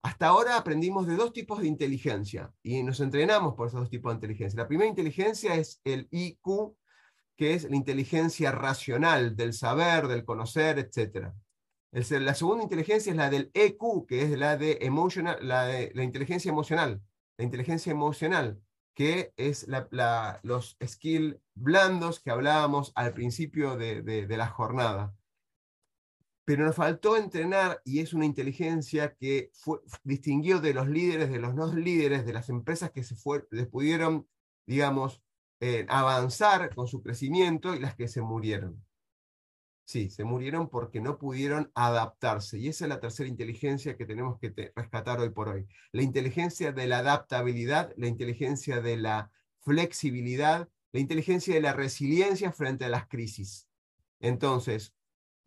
[0.02, 4.12] Hasta ahora aprendimos de dos tipos de inteligencia y nos entrenamos por esos dos tipos
[4.12, 4.60] de inteligencia.
[4.60, 6.76] La primera inteligencia es el IQ,
[7.36, 10.78] que es la inteligencia racional, del saber, del conocer,
[11.94, 16.02] La segunda inteligencia es la del EQ, que es la de, emotional, la, de la
[16.02, 17.00] inteligencia emocional.
[17.36, 18.60] La inteligencia emocional,
[18.94, 19.68] que es
[20.42, 25.14] los skills blandos que hablábamos al principio de, la jornada.
[26.44, 31.38] Pero nos faltó entrenar, y es una inteligencia que fue, distinguió de los líderes, de
[31.38, 34.28] los no líderes, de las empresas que se fue, pudieron,
[34.66, 35.22] digamos,
[35.60, 38.84] eh, avanzar con su crecimiento y las que se murieron.
[39.86, 42.58] Sí, se murieron porque no pudieron adaptarse.
[42.58, 45.66] Y esa es la tercera inteligencia que tenemos que rescatar hoy por hoy.
[45.92, 52.50] La inteligencia de la adaptabilidad, la inteligencia de la flexibilidad, la inteligencia de la resiliencia
[52.52, 53.68] frente a las crisis.
[54.20, 54.94] Entonces,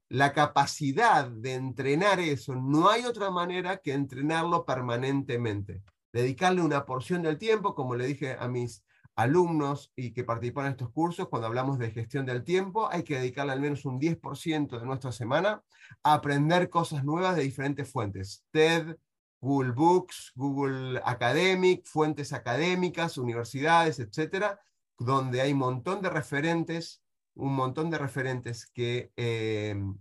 [0.09, 5.81] la capacidad de entrenar eso, no hay otra manera que entrenarlo permanentemente.
[6.13, 8.83] Dedicarle una porción del tiempo, como le dije a mis
[9.17, 13.17] alumnos y que participan en estos cursos, cuando hablamos de gestión del tiempo, hay que
[13.17, 15.63] dedicarle al menos un 10% de nuestra semana
[16.03, 18.45] a aprender cosas nuevas de diferentes fuentes.
[18.51, 18.95] TED,
[19.41, 24.61] Google Books, Google Academic, fuentes académicas, universidades, etcétera,
[24.99, 27.01] donde hay un montón de referentes,
[27.33, 29.97] un montón de referentes que, em,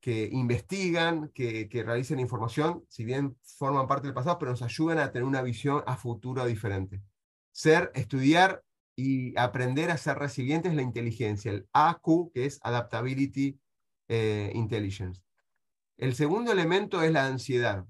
[0.00, 4.98] que investigan, que, que realizan información, si bien forman parte del pasado, pero nos ayudan
[4.98, 7.02] a tener una visión a futuro diferente
[7.52, 8.64] ser, estudiar
[8.96, 13.58] y aprender a ser resiliente es la inteligencia, el AQ, que es Adaptability
[14.08, 15.22] eh, Intelligence.
[15.96, 17.86] El segundo elemento es la ansiedad.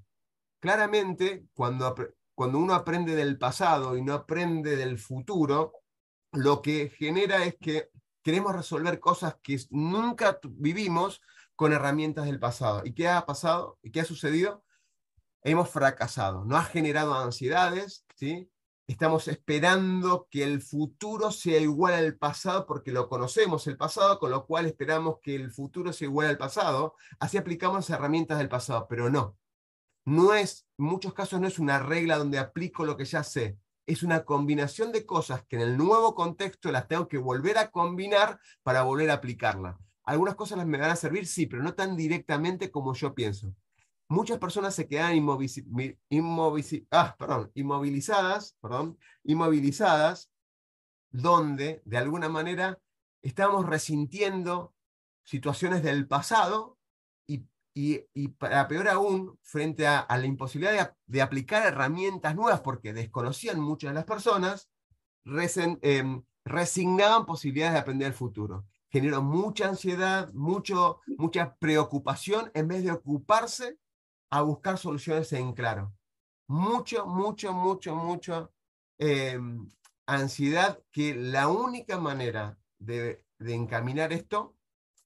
[0.61, 1.95] Claramente, cuando,
[2.35, 5.73] cuando uno aprende del pasado y no aprende del futuro,
[6.33, 7.91] lo que genera es que
[8.23, 11.21] queremos resolver cosas que nunca vivimos
[11.57, 12.83] con herramientas del pasado.
[12.85, 13.79] ¿Y qué ha pasado?
[13.83, 14.65] ¿Y qué ha sucedido?
[15.43, 16.45] Hemos fracasado.
[16.45, 18.52] No ha generado ansiedades, ¿sí?
[18.93, 24.31] Estamos esperando que el futuro sea igual al pasado porque lo conocemos el pasado, con
[24.31, 26.95] lo cual esperamos que el futuro sea igual al pasado.
[27.19, 29.37] Así aplicamos las herramientas del pasado, pero no.
[30.05, 33.59] No es, en muchos casos no es una regla donde aplico lo que ya sé.
[33.87, 37.71] Es una combinación de cosas que en el nuevo contexto las tengo que volver a
[37.71, 39.79] combinar para volver a aplicarla.
[40.05, 43.55] Algunas cosas las me van a servir, sí, pero no tan directamente como yo pienso
[44.13, 45.15] muchas personas se quedan ah,
[46.11, 47.15] inmovilizadas,
[48.61, 50.31] perdón, inmovilizadas,
[51.11, 52.79] donde de alguna manera
[53.23, 54.75] estamos resintiendo
[55.25, 56.79] situaciones del pasado
[57.27, 63.61] y, y, para peor aún, frente a, la imposibilidad de, aplicar herramientas nuevas, porque desconocían
[63.61, 64.69] muchas de las personas,
[65.25, 68.67] em, resignaban posibilidades de aprender el futuro.
[68.91, 73.79] Generó mucha ansiedad, mucho, mucha preocupación en vez de ocuparse
[74.33, 75.95] a buscar soluciones en claro.
[76.49, 78.51] Mucho, mucho, mucho, mucho
[78.99, 79.71] em,
[80.07, 84.57] ansiedad que la única manera de, encaminar esto,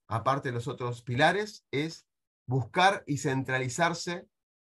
[0.07, 2.07] aparte de los otros pilares, es
[2.45, 4.27] buscar y centralizarse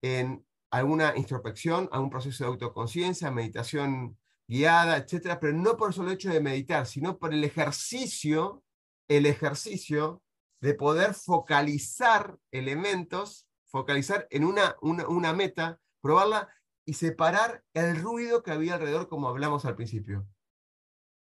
[0.02, 6.10] en alguna introspección, algún proceso de autoconciencia, meditación guiada, etcétera, pero no por el solo
[6.10, 8.62] hecho de meditar, sino por el ejercicio,
[9.08, 10.22] el ejercicio
[10.60, 16.48] de poder focalizar elementos focalizar en una, una, meta, probarla
[16.85, 20.26] y separar el ruido que había alrededor, como hablamos al principio.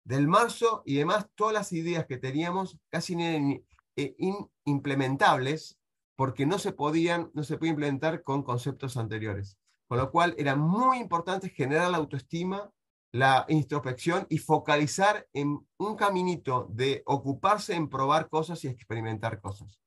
[0.04, 3.64] Del marzo y demás, todas las ideas que teníamos casi eran
[3.96, 4.16] eh,
[4.64, 5.78] implementables
[6.14, 9.56] porque no se podían, no se podían implementar con conceptos anteriores.
[9.88, 12.70] Con lo cual era muy importante generar la autoestima,
[13.12, 19.81] la introspección y focalizar en un caminito de ocuparse en probar cosas y experimentar cosas.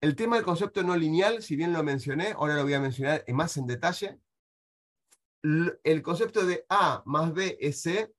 [0.00, 3.24] El tema del concepto no lineal, si bien lo mencioné, ahora lo voy a mencionar
[3.28, 4.20] más en detalle.
[5.42, 8.12] El concepto de A más B es C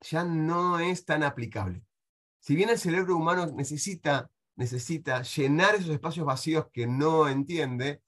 [0.00, 1.84] ya no es tan aplicable.
[2.38, 8.02] Si bien el cerebro humano necesita, necesita llenar esos espacios vacíos que no entiende,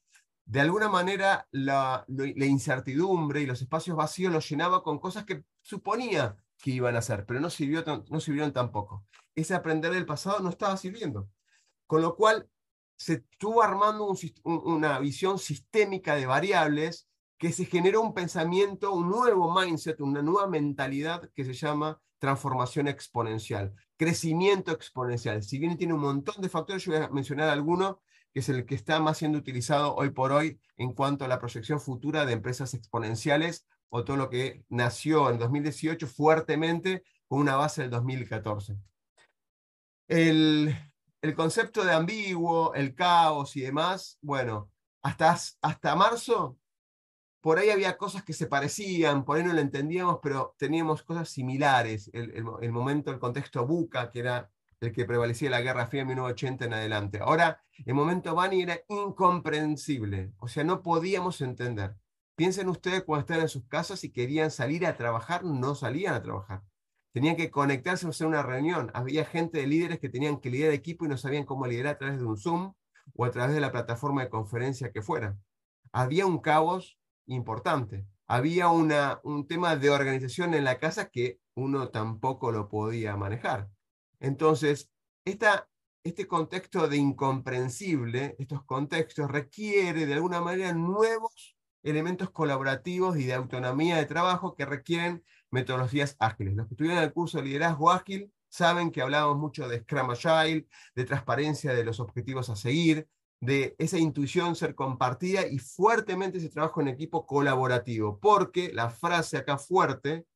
[0.44, 6.36] de alguna manera la, incertidumbre y los espacios vacíos los llenaba con cosas que suponía
[6.56, 9.04] que iban a hacer, pero no, sirvió, no sirvieron tampoco.
[9.34, 11.28] Ese aprender del pasado no estaba sirviendo.
[11.86, 12.48] Con lo cual,
[12.98, 14.12] se estuvo armando
[14.44, 17.08] una visión sistémica de variables
[17.38, 22.88] que se generó un pensamiento, un nuevo mindset, una nueva mentalidad que se llama transformación
[22.88, 23.72] exponencial.
[23.96, 25.42] crecimiento exponencial.
[25.42, 28.00] Si bien tiene un montón de factores, yo voy a mencionar alguno
[28.32, 31.38] que es el que está más siendo utilizado hoy por hoy en cuanto a la
[31.38, 37.56] proyección futura de empresas exponenciales o todo lo que nació en 2018 fuertemente con una
[37.56, 38.76] base del 2014.
[40.08, 40.74] El,
[41.22, 44.70] el concepto de ambiguo, el caos y demás, bueno,
[45.02, 46.58] hasta, hasta marzo,
[47.40, 51.28] por ahí había cosas que se parecían, por ahí no lo entendíamos, pero teníamos cosas
[51.28, 52.10] similares.
[52.12, 54.50] El, momento, el contexto buca, que era
[54.80, 57.18] el que prevalecía la Guerra Fría en 1980 en adelante.
[57.20, 61.96] Ahora, el momento Bani era incomprensible, o sea, no podíamos entender.
[62.36, 66.22] Piensen ustedes cuando estaban en sus casas y querían salir a trabajar, no salían a
[66.22, 66.62] trabajar.
[67.12, 68.90] Tenían que conectarse a hacer una reunión.
[68.94, 71.98] Había gente de líderes que tenían que liderar equipo y no sabían cómo liderar a
[71.98, 72.74] través de un Zoom
[73.14, 75.36] o a través de la plataforma de conferencia que fuera.
[75.92, 78.06] Había un caos importante.
[78.26, 83.68] Había una, un tema de organización en la casa que uno tampoco lo podía manejar.
[84.20, 84.90] Entonces,
[85.24, 85.68] esta,
[86.04, 93.34] este contexto de incomprensible, estos contextos requiere de alguna manera nuevos elementos colaborativos y de
[93.34, 96.54] autonomía de trabajo que requieren metodologías ágiles.
[96.54, 100.66] Los que estuvieron el curso de liderazgo ágil saben que hablábamos mucho de Scrum Agile,
[100.94, 103.08] de transparencia de los objetivos a seguir,
[103.40, 109.36] de esa intuición ser compartida y fuertemente ese trabajo en equipo colaborativo, porque la frase
[109.36, 110.26] acá fuerte,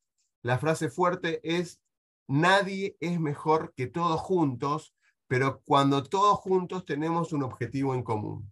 [0.41, 1.81] la frase fuerte es,
[2.27, 4.95] nadie es mejor que todos juntos,
[5.27, 8.51] pero cuando todos juntos tenemos un objetivo en común.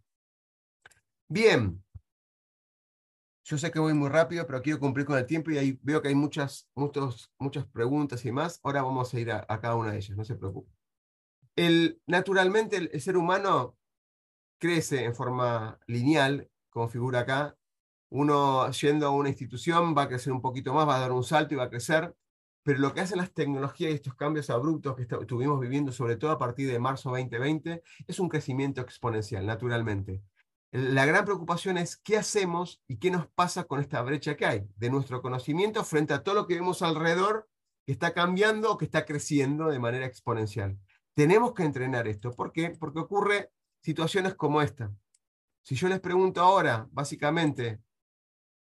[1.30, 1.82] Bien,
[3.44, 6.10] yo sé que voy muy rápido, pero quiero cumplir con el tiempo y veo que
[6.10, 8.60] hay muchas, muchos, muchas preguntas y más.
[8.64, 10.72] Ahora vamos a ir a, cada una de ellas, no se preocupe.
[11.56, 13.78] El, naturalmente el, ser humano
[14.60, 17.58] crece en forma lineal, como figura acá.
[18.10, 21.24] Uno yendo a una institución va a crecer un poquito más, va a dar un
[21.24, 22.14] salto y va a crecer,
[22.64, 26.32] pero lo que hacen las tecnologías y estos cambios abruptos que estuvimos viviendo, sobre todo
[26.32, 30.22] a partir de marzo 2020, es un crecimiento exponencial, naturalmente.
[30.72, 34.68] La gran preocupación es qué hacemos y qué nos pasa con esta brecha que hay
[34.78, 37.50] de nuestro conocimiento frente a todo lo que vemos alrededor
[37.86, 40.80] que está cambiando o que está creciendo de manera exponencial.
[41.14, 42.32] Tenemos que entrenar esto.
[42.32, 42.70] ¿Por qué?
[42.70, 44.94] Porque ocurre situaciones como esta.
[45.62, 47.82] Si yo les pregunto ahora, básicamente,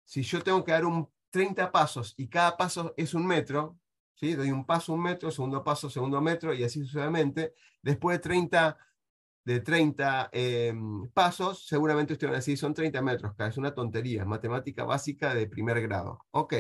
[0.04, 3.78] si yo tengo que dar un 30 pasos y cada paso es un metro,
[4.16, 4.34] ¿sí?
[4.34, 8.78] doy un paso, un metro, segundo paso, segundo metro y así sucesivamente, después de 30
[9.50, 14.24] de 30 em, pasos, seguramente ustedes van a decir, son 30 metros, es una tontería,
[14.24, 16.20] matemática básica de primer grado.
[16.30, 16.54] Ok,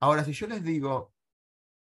[0.00, 1.12] ahora si yo les digo,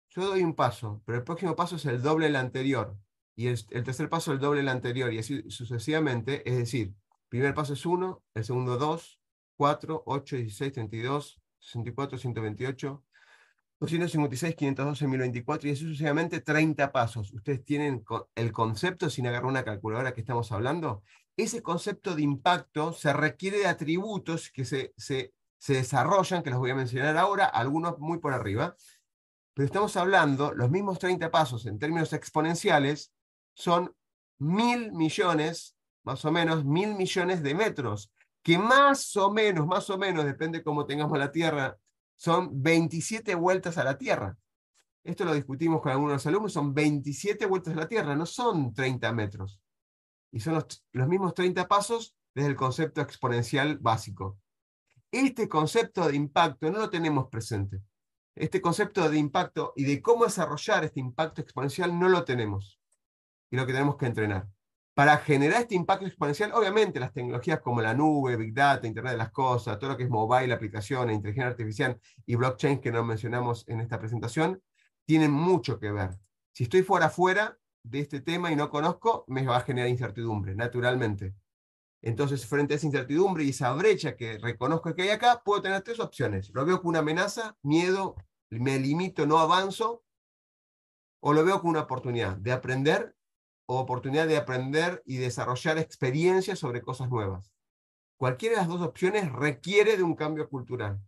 [0.09, 2.97] yo doy un paso, pero el próximo paso es el doble del anterior,
[3.35, 6.95] y el, tercer paso el doble del anterior, y así sucesivamente, es decir,
[7.29, 9.21] primer paso es 1, el segundo 2,
[9.57, 13.04] 4, 8, 16, 32, 64, 128,
[13.79, 17.33] 256, 512, 1024 y así sucesivamente 30 pasos.
[17.33, 18.03] Ustedes tienen
[18.35, 21.03] el concepto, sin agarrar una calculadora que estamos hablando,
[21.37, 26.59] ese concepto de impacto se requiere de atributos que se, se, se desarrollan, que los
[26.59, 28.75] voy a mencionar ahora, algunos muy por arriba,
[29.53, 33.13] pero estamos hablando, los mismos 30 pasos en términos exponenciales
[33.53, 33.93] son
[34.37, 38.11] mil millones, más o menos, mil millones de metros,
[38.43, 41.77] que más o menos, más o menos, depende cómo tengamos la Tierra
[42.15, 44.37] son 27 vueltas a la Tierra.
[45.03, 49.13] Esto lo discutimos con algunos alumnos, son 27 vueltas a la Tierra, no son 30
[49.13, 49.61] metros.
[50.31, 54.39] Y son los, mismos 30 pasos desde el concepto exponencial básico.
[55.11, 57.81] Este concepto de impacto no lo tenemos presente.
[58.35, 62.79] Este concepto de impacto y de cómo desarrollar este impacto exponencial no lo tenemos.
[63.49, 64.47] Y lo que tenemos que entrenar.
[64.95, 69.17] Para generar este impacto exponencial, obviamente las tecnologías como la nube, Big Data, Internet de
[69.17, 73.67] las Cosas, todo lo que es mobile, aplicaciones, inteligencia artificial y blockchain que no mencionamos
[73.67, 74.63] en esta presentación,
[75.05, 76.11] tienen mucho que ver.
[76.53, 80.55] Si estoy fuera fuera de este tema y no conozco, me va a generar incertidumbre,
[80.55, 81.35] naturalmente.
[82.01, 85.81] Entonces, frente a esa incertidumbre y esa brecha que reconozco que hay acá, puedo tener
[85.81, 86.51] tres opciones.
[86.53, 88.15] Lo veo como una amenaza, miedo,
[88.49, 90.05] me limito, no avanzo,
[91.19, 93.14] o lo veo como una oportunidad de aprender
[93.65, 97.51] oportunidad de aprender y desarrollar experiencias sobre cosas nuevas.
[98.17, 100.99] Cualquiera de las dos opciones requiere de un cambio cultural.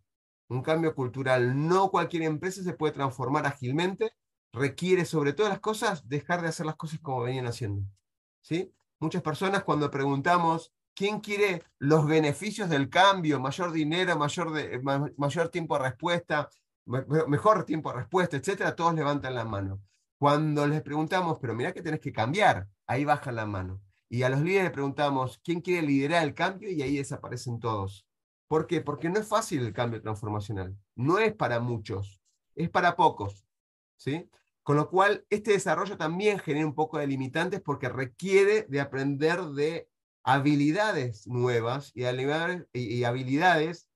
[0.49, 4.13] Un cambio cultural, no cualquier empresa se puede transformar ágilmente,
[4.53, 7.83] requiere sobre todas las cosas dejar de hacer las cosas como venían haciendo.
[8.41, 8.73] ¿Sí?
[8.99, 14.81] Muchas personas cuando preguntamos quién quiere los beneficios del cambio, mayor dinero, mayor, de,
[15.17, 16.49] mayor tiempo de respuesta,
[17.27, 19.79] mejor tiempo de respuesta, etcétera, todos levantan la mano.
[20.17, 23.81] Cuando les preguntamos, pero mira que tenés que cambiar, ahí bajan la mano.
[24.09, 26.71] Y a los líderes les preguntamos, ¿quién quiere liderar el cambio?
[26.71, 28.07] Y ahí desaparecen todos.
[28.47, 28.81] ¿Por qué?
[28.81, 30.75] Porque no es fácil el cambio transformacional.
[30.95, 32.21] No es para muchos,
[32.55, 33.45] es para pocos.
[33.97, 34.29] ¿sí?
[34.63, 39.41] Con lo cual, este desarrollo también genera un poco de limitantes porque requiere de aprender
[39.43, 39.89] de
[40.23, 43.89] habilidades nuevas y habilidades,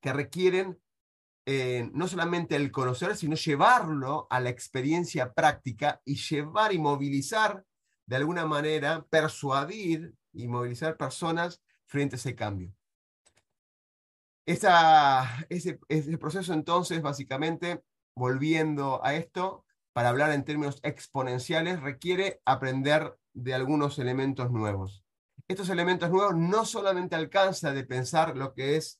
[0.00, 0.80] que requieren
[1.52, 7.64] eh, no solamente el conocer, sino llevarlo a la experiencia práctica y llevar y movilizar
[8.06, 12.72] de alguna manera, persuadir y movilizar personas frente a ese cambio.
[14.46, 17.82] ese, ese proceso entonces, básicamente,
[18.14, 25.02] volviendo a esto, para hablar en términos exponenciales, requiere aprender de algunos elementos nuevos.
[25.48, 28.99] Estos elementos nuevos no solamente alcanza de pensar lo que es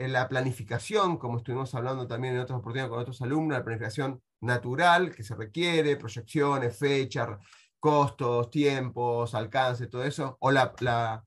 [0.00, 4.22] eh, la planificación, como estuvimos hablando también en otras oportunidades con otros alumnos, la planificación
[4.40, 7.38] natural que se requiere, proyecciones, fechas,
[7.78, 11.24] costos, tiempos, alcance, todo eso, o la,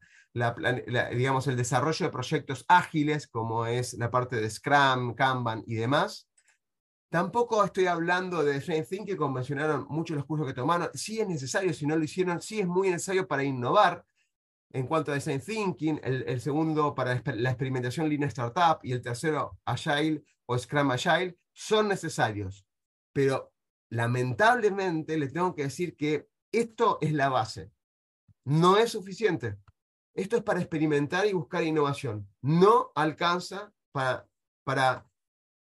[1.11, 6.27] digamos, el desarrollo de proyectos ágiles, como es la parte de Scrum, Kanban y demás,
[7.13, 10.89] Tampoco estoy hablando de design thinking, como mencionaron muchos los cursos que tomaron.
[10.95, 14.03] Sí es necesario, si no lo hicieron, sí es muy necesario para innovar
[14.73, 19.59] en cuanto a design thinking, el, segundo para la experimentación Lean Startup y el tercero
[19.65, 22.65] Agile o Scrum Agile, son necesarios.
[23.13, 23.53] Pero
[23.89, 27.71] lamentablemente le tengo que decir que esto es la base.
[28.45, 29.57] No es suficiente.
[30.15, 32.27] Esto es para experimentar y buscar innovación.
[32.41, 34.27] No alcanza para,
[34.63, 35.07] para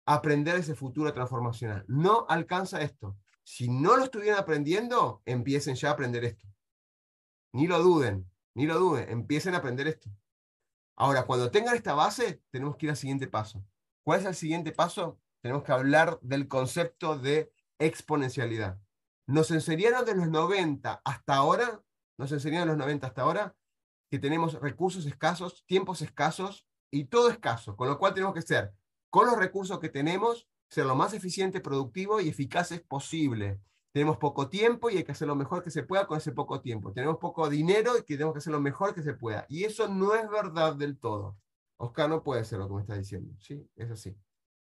[0.08, 1.86] aprender ese futuro transformacional.
[1.88, 3.18] No alcanza esto.
[3.44, 6.48] Si no lo estuvieran aprendiendo, empiecen ya a aprender esto.
[7.54, 10.10] Ni lo duden, ni lo duden, empiecen a aprender esto.
[10.96, 13.64] Ahora, cuando tengan esta base, tenemos que ir al siguiente paso.
[14.04, 15.20] ¿Cuál es el siguiente paso?
[15.42, 18.80] Tenemos que hablar del concepto de exponencialidad.
[19.28, 21.84] Nos enseñaron de los 90 hasta ahora,
[22.18, 23.56] nos enseñaron de los 90 hasta ahora,
[24.10, 28.74] que tenemos recursos escasos, tiempos escasos y todo escaso, con lo cual tenemos que ser
[29.16, 33.62] con los recursos que tenemos, ser lo más eficiente, productivo y eficaces posible.
[33.96, 36.60] Tenemos poco tiempo y hay que hacer lo mejor que se pueda con ese poco
[36.60, 36.92] tiempo.
[36.92, 39.46] Tenemos poco dinero y tenemos que hacer lo mejor que se pueda.
[39.48, 41.38] Y eso no es verdad del todo.
[41.78, 43.34] Oscar no puede ser lo que me está diciendo.
[43.40, 43.66] ¿sí?
[43.78, 44.14] Es así.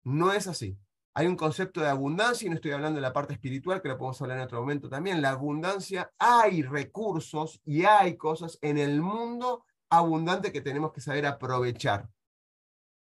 [0.05, 0.79] No es así.
[1.15, 3.97] Hay un concepto de abundancia, y no estoy hablando de la parte espiritual, que lo
[3.97, 5.23] podemos hablar en otro momento también.
[5.23, 11.25] La abundancia, hay recursos y hay cosas en el mundo abundante que tenemos que saber
[11.25, 12.07] aprovechar.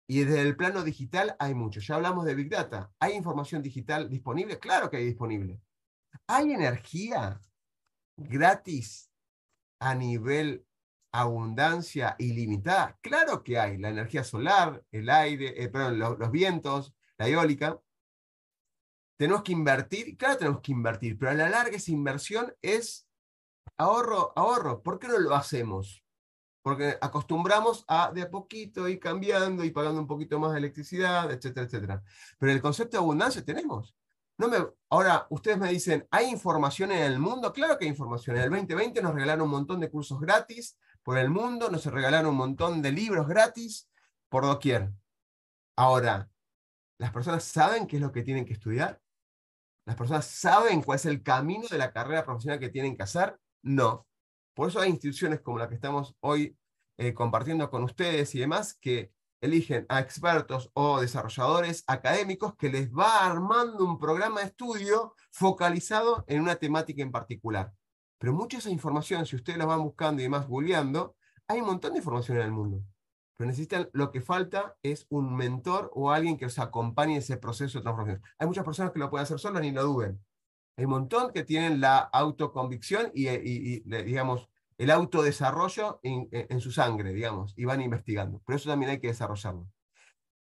[0.07, 1.81] Y desde el plano digital hay mucho.
[1.81, 2.93] Ya hablamos de Big Data.
[3.01, 4.61] ¿Hay información digital disponible?
[4.61, 5.61] Claro que hay disponible.
[6.27, 7.41] ¿Hay energía
[8.17, 9.11] gratis
[9.79, 10.67] a nivel
[11.13, 12.99] abundancia ilimitada?
[13.03, 13.79] Claro que hay.
[13.79, 17.79] La energía solar, el aire, eh, perdón, los, vientos, la eólica.
[19.17, 23.07] Tenemos que invertir, claro tenemos que invertir, pero a la larga esa inversión es
[23.77, 24.83] ahorro, ahorro.
[24.83, 26.05] ¿Por qué no lo hacemos?
[26.65, 31.31] porque acostumbramos a de a poquito ir cambiando y pagando un poquito más de electricidad,
[31.31, 32.03] etcétera, etcétera.
[32.39, 33.95] Pero el concepto de abundancia tenemos.
[34.91, 37.53] Ahora, ustedes me dicen, ¿hay información en el mundo?
[37.53, 38.37] Claro que hay información.
[38.37, 42.31] En el 2020 nos regalaron un montón de cursos gratis por el mundo, nos regalaron
[42.31, 43.89] un montón de libros gratis
[44.29, 44.91] por doquier.
[45.77, 46.29] Ahora,
[46.99, 49.01] ¿las personas saben qué es lo que tienen que estudiar?
[49.87, 53.39] ¿Las personas saben cuál es el camino de la carrera profesional que tienen que hacer?
[53.63, 54.07] No.
[54.55, 56.57] Por eso hay instituciones como la que estamos hoy
[56.97, 59.13] eh, compartiendo con ustedes y demás que
[59.45, 66.25] eligen a expertos o desarrolladores académicos que les va armando un programa de estudio focalizado
[66.27, 67.73] en una temática en particular.
[68.19, 71.17] Pero mucha esa información, si ustedes la van buscando y demás, googleando,
[71.47, 72.83] hay un montón de información en el mundo.
[73.37, 77.37] Pero necesitan, lo que falta es un mentor o alguien que los acompañe en ese
[77.37, 78.23] proceso de transformación.
[78.39, 80.25] Hay muchas personas que lo pueden hacer solas ni lo duden.
[80.77, 84.49] Hay un montón que tienen la autoconvicción y, y, digamos,
[84.79, 88.43] el autodesarrollo en, en, su sangre, digamos, y van investigando.
[88.45, 89.69] Pero eso también hay que desarrollarlo.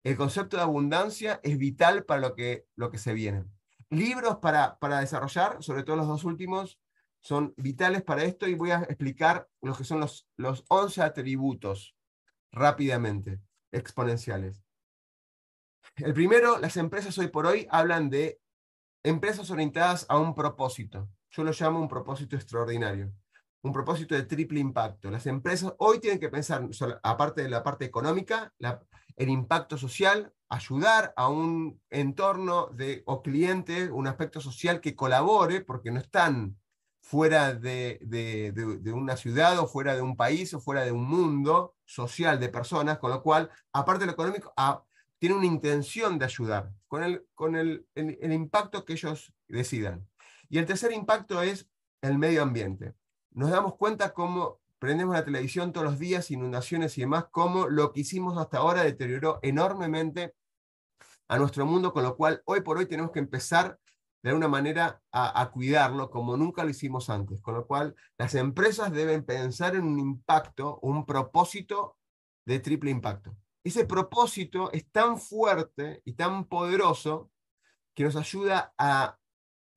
[0.03, 3.45] El concepto de abundancia es vital para lo que, lo que se viene.
[3.89, 6.79] Libros para, para desarrollar, sobre todo los dos últimos,
[7.21, 11.95] son vitales para esto y voy a explicar lo que son los, los 11 atributos
[12.51, 14.63] rápidamente, exponenciales.
[15.95, 18.39] El primero, las empresas hoy por hoy hablan de
[19.03, 21.09] empresas orientadas a un propósito.
[21.31, 23.11] Yo lo llamo un propósito extraordinario,
[23.61, 25.11] un propósito de triple impacto.
[25.11, 26.67] Las empresas hoy tienen que pensar,
[27.03, 28.53] aparte de la parte económica,
[29.15, 35.61] el impacto social, ayudar a un entorno de, o cliente, un aspecto social que colabore,
[35.61, 36.57] porque no están
[37.01, 41.75] fuera de, de, una ciudad o fuera de un país o fuera de un mundo
[41.85, 44.83] social de personas, con lo cual, aparte de lo económico, a,
[45.17, 50.07] tiene una intención de ayudar con, el, con el, el, impacto que ellos decidan.
[50.49, 51.67] Y el tercer impacto es
[52.01, 52.93] el medio ambiente.
[53.31, 57.91] Nos damos cuenta cómo prendemos la televisión todos los días, inundaciones y demás, cómo lo
[57.91, 60.35] que hicimos hasta ahora deterioró enormemente
[61.27, 63.79] a nuestro mundo, con lo cual hoy por hoy tenemos que empezar
[64.21, 67.41] de alguna manera a, cuidarlo como nunca lo hicimos antes.
[67.41, 71.97] Con lo cual, las empresas deben pensar en un impacto, un propósito
[72.45, 73.35] de triple impacto.
[73.63, 77.31] Ese propósito es tan fuerte y tan poderoso
[77.93, 79.17] que nos ayuda a,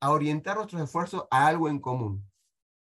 [0.05, 2.29] orientar nuestros esfuerzos a algo en común.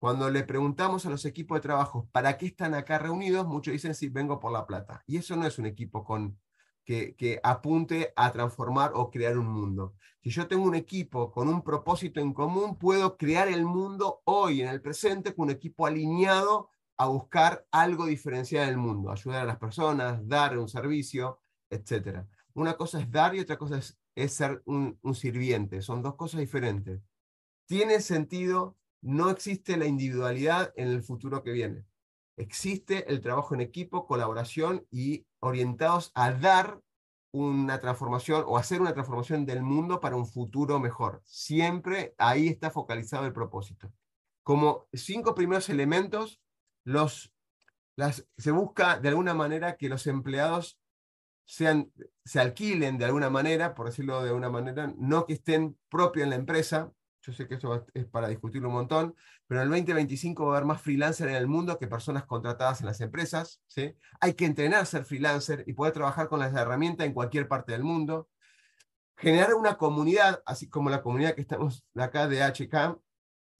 [0.04, 3.94] Cuando le preguntamos a los equipos de trabajo para qué están acá reunidos, muchos dicen
[3.94, 5.02] sí, vengo por la plata.
[5.06, 6.38] Y eso no es un equipo con,
[6.84, 9.94] que, apunte a transformar o crear un mundo.
[10.22, 14.60] Si yo tengo un equipo con un propósito en común, puedo crear el mundo hoy,
[14.60, 19.40] en el presente, con un equipo alineado a buscar algo diferencial en el mundo, ayudar
[19.40, 21.38] a las personas, dar un servicio,
[21.70, 22.26] etc.
[22.52, 23.98] Una cosa es dar y otra cosa es,
[24.34, 25.80] ser un sirviente.
[25.80, 27.00] Son dos cosas diferentes.
[27.64, 31.84] Tiene sentido no existe la individualidad en el futuro que viene.
[32.36, 36.80] Existe el trabajo en equipo, colaboración y orientados a dar
[37.30, 41.20] una transformación o hacer una transformación del mundo para un futuro mejor.
[41.24, 43.92] Siempre ahí está focalizado el propósito.
[44.42, 46.40] Como cinco primeros elementos,
[48.38, 50.78] se busca de alguna manera que los empleados
[51.44, 51.92] sean,
[52.24, 56.30] se alquilen de alguna manera, por decirlo de alguna manera, no que estén propios en
[56.30, 56.90] la empresa,
[57.24, 59.14] yo sé que eso es para discutirlo un montón,
[59.46, 62.80] pero en el 2025 va a haber más freelancers en el mundo que personas contratadas
[62.80, 63.62] en las empresas.
[63.66, 63.96] ¿sí?
[64.20, 67.72] Hay que entrenar a ser freelancer y poder trabajar con las herramientas en cualquier parte
[67.72, 68.28] del mundo.
[69.16, 73.00] Generar una comunidad, así como la comunidad que estamos acá de HK,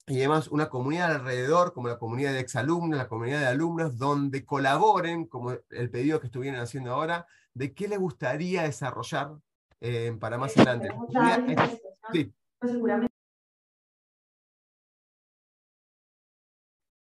[0.07, 4.45] y además una comunidad alrededor, como la comunidad de exalumnos, la comunidad de alumnos, donde
[4.45, 9.31] colaboren, como el pedido que estuvieron haciendo ahora, de qué les gustaría desarrollar
[9.81, 10.89] eh, para más adelante.
[12.11, 12.31] Sí.
[12.61, 13.14] Seguramente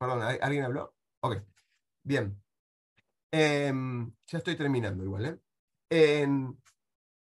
[0.04, 0.94] Perdón, ¿alguien habló?
[1.22, 1.38] Ok,
[2.04, 2.38] bien.
[3.32, 5.26] Em, ya estoy terminando igual.
[5.26, 5.40] ¿eh?
[5.90, 6.62] En,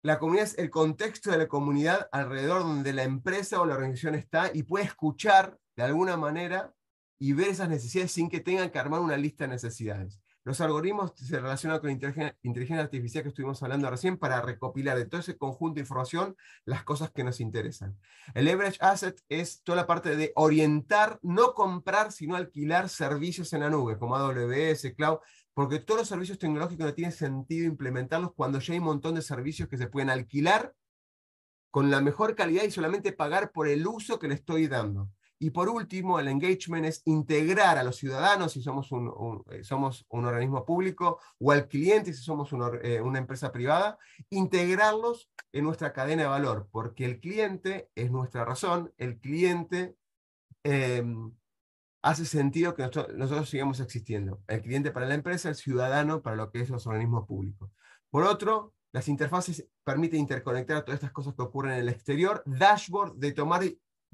[0.02, 4.16] la comunidad es el contexto de la comunidad alrededor donde la empresa o la organización
[4.16, 6.74] está y puede escuchar de alguna manera
[7.18, 10.20] y ver esas necesidades sin que tengan que armar una lista de necesidades.
[10.48, 15.20] Los algoritmos se relacionan con inteligencia artificial que estuvimos hablando recién para recopilar de todo
[15.20, 17.98] ese conjunto de información las cosas que nos interesan.
[18.32, 23.60] El leverage asset es toda la parte de orientar, no comprar, sino alquilar servicios en
[23.60, 25.18] la nube, como AWS, Cloud,
[25.52, 29.20] porque todos los servicios tecnológicos no tiene sentido implementarlos cuando ya hay un montón de
[29.20, 30.74] servicios que se pueden alquilar
[31.70, 35.10] con la mejor calidad y solamente pagar por el uso que le estoy dando.
[35.40, 40.04] Y por último, el engagement es integrar a los ciudadanos si somos un, eh, somos
[40.08, 42.50] un organismo público o al cliente si somos
[42.82, 43.98] eh, una empresa privada,
[44.30, 49.96] integrarlos en nuestra cadena de valor, porque el cliente es nuestra razón, el cliente
[50.64, 51.32] em,
[52.02, 54.42] hace sentido que nosotros, sigamos existiendo.
[54.48, 57.70] El cliente para la empresa, el ciudadano para lo que es los organismos públicos.
[58.10, 63.16] Por otro, las interfaces permiten interconectar todas estas cosas que ocurren en el exterior, dashboard
[63.16, 63.62] de tomar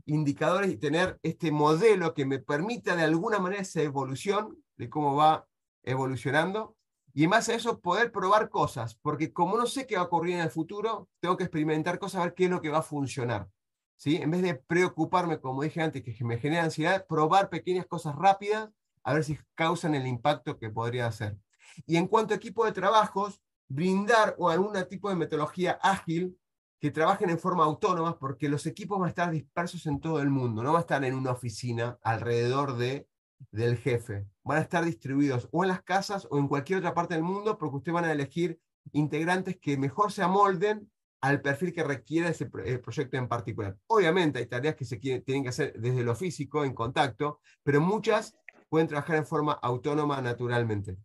[0.07, 5.17] indicadores y tener este modelo que me permita de alguna manera esa evolución de cómo
[5.17, 5.47] va
[5.83, 6.77] evolucionando.
[7.13, 10.35] Y más a eso, poder probar cosas, porque como no sé qué va a ocurrir
[10.35, 12.83] en el futuro, tengo que experimentar cosas, a ver qué es lo que va a
[12.83, 13.49] funcionar.
[13.97, 14.17] ¿sí?
[14.17, 18.71] En vez de preocuparme, como dije antes, que me genera ansiedad, probar pequeñas cosas rápidas,
[19.05, 21.39] a ver si causan el impacto que podría hacer.
[21.87, 26.39] Y en cuanto a equipo de trabajos, brindar o algún tipo de metodología ágil
[26.85, 30.29] que trabajen en forma autónoma porque los equipos van a estar dispersos en todo el
[30.29, 33.09] mundo, no van a estar en una oficina alrededor de,
[33.51, 37.15] del jefe, van a estar distribuidos o en las casas o en cualquier otra parte
[37.15, 38.61] del mundo porque ustedes van a elegir
[38.93, 43.79] integrantes que mejor se amolden al perfil que requiere ese eh, proyecto en particular.
[43.87, 48.37] Obviamente hay tareas que se tienen que hacer desde lo físico, en contacto, pero muchas
[48.69, 50.99] pueden trabajar en forma autónoma naturalmente.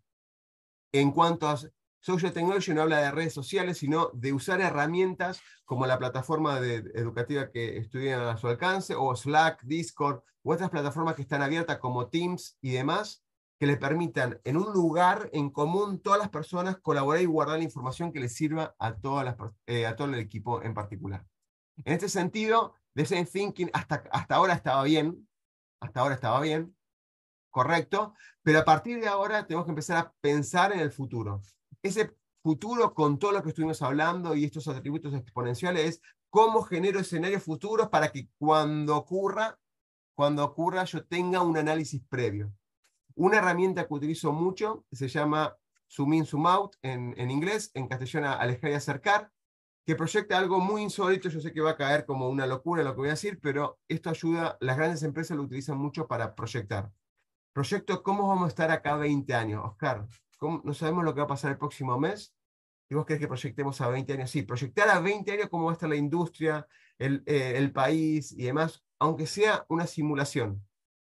[0.91, 1.57] En cuanto a
[2.01, 7.51] Social Technology no habla de redes sociales, sino de usar herramientas como la plataforma educativa
[7.51, 12.07] que estudian a su alcance, o Slack, Discord, u otras plataformas que están abiertas como
[12.07, 13.23] Teams y demás,
[13.59, 17.65] que le permitan en un lugar en común todas las personas colaborar y guardar la
[17.65, 19.35] información que les sirva a, todas
[19.67, 21.25] eh, a todo el equipo en particular.
[21.83, 25.27] En este sentido, Design Thinking hasta, hasta ahora estaba bien,
[25.81, 26.73] hasta ahora estaba bien,
[27.49, 31.41] correcto, pero a partir de ahora tenemos que empezar a pensar en el futuro
[31.83, 36.99] ese futuro con todo lo que estuvimos hablando y estos atributos exponenciales es cómo genero
[36.99, 39.59] escenarios futuros para que cuando ocurra,
[40.15, 42.53] cuando ocurra yo tenga un análisis previo.
[43.15, 45.57] Una herramienta que utilizo mucho se llama
[45.89, 49.31] Zoom In, Zoom Out en, en inglés, en castellano alejar y acercar,
[49.85, 52.91] que proyecta algo muy insólito, yo sé que va a caer como una locura lo
[52.93, 56.91] que voy a decir, pero esto ayuda, las grandes empresas lo utilizan mucho para proyectar.
[57.53, 59.65] Proyecto, ¿cómo vamos a estar acá 20 años?
[59.65, 60.07] Oscar,
[60.41, 62.33] no sabemos lo que va a pasar el próximo mes,
[62.89, 64.31] y vos querés que proyectemos a 20 años.
[64.31, 66.67] Sí, proyectar a 20 años cómo va a estar la industria,
[66.97, 70.65] el, eh, el país y demás, aunque sea una simulación.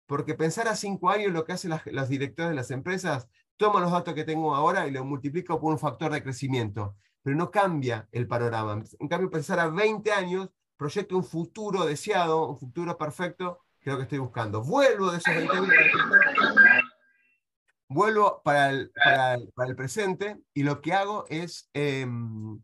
[0.06, 3.80] Porque pensar a 5 años lo que hacen las, los directores de las empresas, toma
[3.80, 7.52] los datos que tengo ahora y lo multiplica por un factor de crecimiento, pero no
[7.52, 8.84] cambia el panorama.
[9.00, 13.94] En cambio, pensar a 20 años proyecta un futuro deseado, un futuro perfecto, que es
[13.94, 14.62] lo que estoy buscando.
[14.62, 15.70] Vuelvo de esos 20 años
[17.92, 19.36] vuelvo para el, para,
[19.68, 22.62] el, presente y lo que hago es em,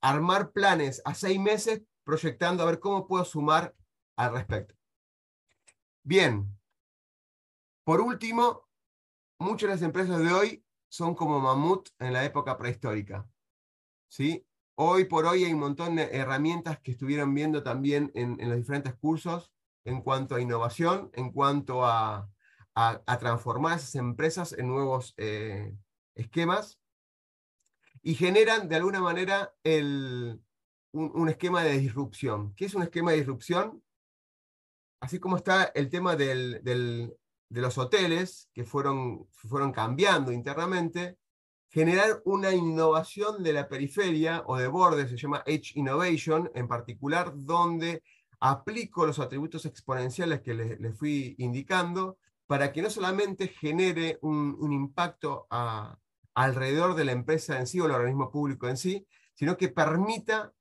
[0.00, 3.74] armar planes a seis meses proyectando a ver cómo puedo sumar
[4.16, 4.74] al respecto.
[6.02, 6.54] Bien,
[7.84, 8.68] por último,
[9.38, 13.26] muchas de las empresas de hoy son como mamut en la época prehistórica.
[14.08, 14.46] ¿sí?
[14.74, 18.58] Hoy por hoy hay un montón de herramientas que estuvieron viendo también en, en los
[18.58, 19.50] diferentes cursos
[19.84, 22.28] en cuanto a innovación, en cuanto a,
[22.78, 25.74] a, transformar esas empresas en nuevos eh,
[26.14, 26.78] esquemas
[28.02, 30.40] y generan de alguna manera el,
[30.92, 32.54] un, esquema de disrupción.
[32.54, 33.82] ¿Qué es un esquema de disrupción?
[35.00, 41.18] Así como está el tema del, de los hoteles que fueron, fueron cambiando internamente,
[41.70, 47.32] generar una innovación de la periferia o de borde, se llama Edge Innovation en particular,
[47.34, 48.04] donde
[48.38, 52.18] aplico los atributos exponenciales que les, les fui indicando
[52.48, 55.46] para que no solamente genere un, impacto
[56.34, 60.54] alrededor de la empresa en sí o el organismo público en sí, sino que permita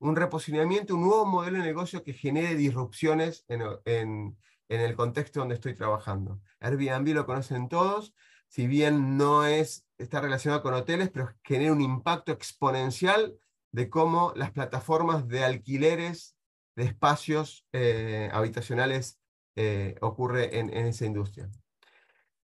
[0.00, 4.36] un reposicionamiento, un nuevo modelo de negocio que genere disrupciones en,
[4.68, 6.40] el contexto donde estoy trabajando.
[6.58, 8.12] Airbnb lo conocen todos,
[8.48, 13.36] si bien no es, está relacionado con hoteles, pero genera un impacto exponencial
[13.70, 16.36] de cómo las plataformas de alquileres
[16.74, 19.19] de espacios eh, habitacionales
[19.62, 21.50] eh, ocurre en, esa industria.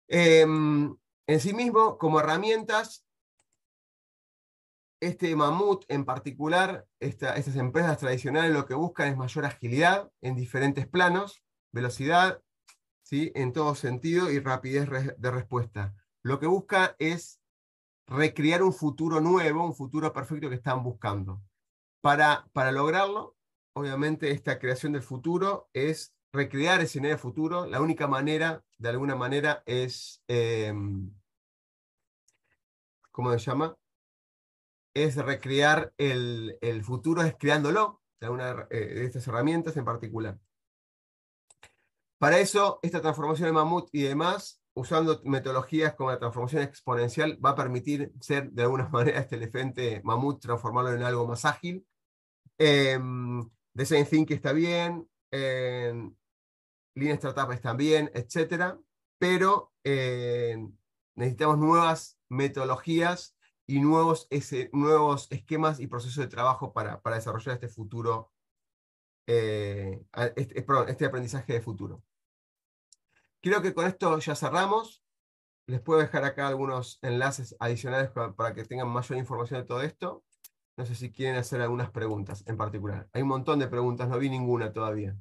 [0.07, 0.95] Em,
[1.27, 3.05] en sí mismo, como herramientas,
[4.99, 10.87] este mamut en particular, estas empresas tradicionales lo que buscan es mayor agilidad en diferentes
[10.87, 12.41] planos, velocidad,
[13.03, 13.31] ¿sí?
[13.35, 15.93] en todo sentido y rapidez de respuesta.
[16.23, 17.39] Lo que busca es
[18.07, 21.43] recrear un futuro nuevo, un futuro perfecto que están buscando.
[22.01, 23.35] Para, para lograrlo,
[23.73, 29.15] obviamente esta creación del futuro es recrear ese escenario futuro, la única manera, de alguna
[29.15, 31.11] manera, es, em,
[33.11, 33.75] ¿cómo se llama?
[34.93, 40.39] Es recrear el, futuro, es creándolo, de, una, eh, de estas herramientas en particular.
[42.17, 47.51] Para eso, esta transformación de mamut y demás, usando metodologías como la transformación exponencial, va
[47.51, 51.85] a permitir ser de alguna manera este elefante mamut, transformarlo en algo más ágil.
[52.57, 52.99] Eh,
[53.73, 55.09] Design Thinking está bien,
[56.95, 58.79] líneas startups también, etcétera,
[59.19, 60.57] pero eh,
[61.15, 63.37] necesitamos nuevas metodologías
[63.67, 64.27] y nuevos,
[64.71, 68.31] nuevos esquemas y procesos de trabajo para, para desarrollar este futuro,
[69.27, 70.03] eh,
[70.35, 72.03] este, este aprendizaje de futuro.
[73.41, 75.03] Creo que con esto ya cerramos.
[75.67, 80.23] Les puedo dejar acá algunos enlaces adicionales para que tengan mayor información de todo esto.
[80.77, 83.09] No sé si quieren hacer algunas preguntas en particular.
[83.13, 85.15] Hay un montón de preguntas, no vi ninguna todavía.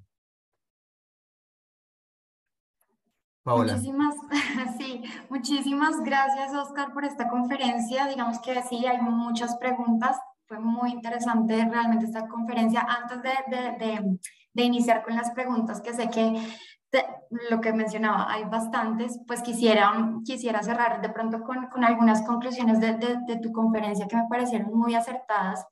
[3.45, 4.15] Muchísimas,
[4.79, 8.07] sí, muchísimas gracias, Oscar, por esta conferencia.
[8.07, 10.19] Digamos que sí, hay muchas preguntas.
[10.47, 12.81] Fue muy interesante realmente esta conferencia.
[12.81, 14.19] Antes de,
[14.55, 16.41] de, iniciar con las preguntas, que sé que
[17.51, 19.93] lo que mencionaba, hay bastantes, pues quisiera,
[20.25, 24.73] quisiera cerrar de pronto con, con algunas conclusiones de, de, tu conferencia que me parecieron
[24.73, 25.67] muy acertadas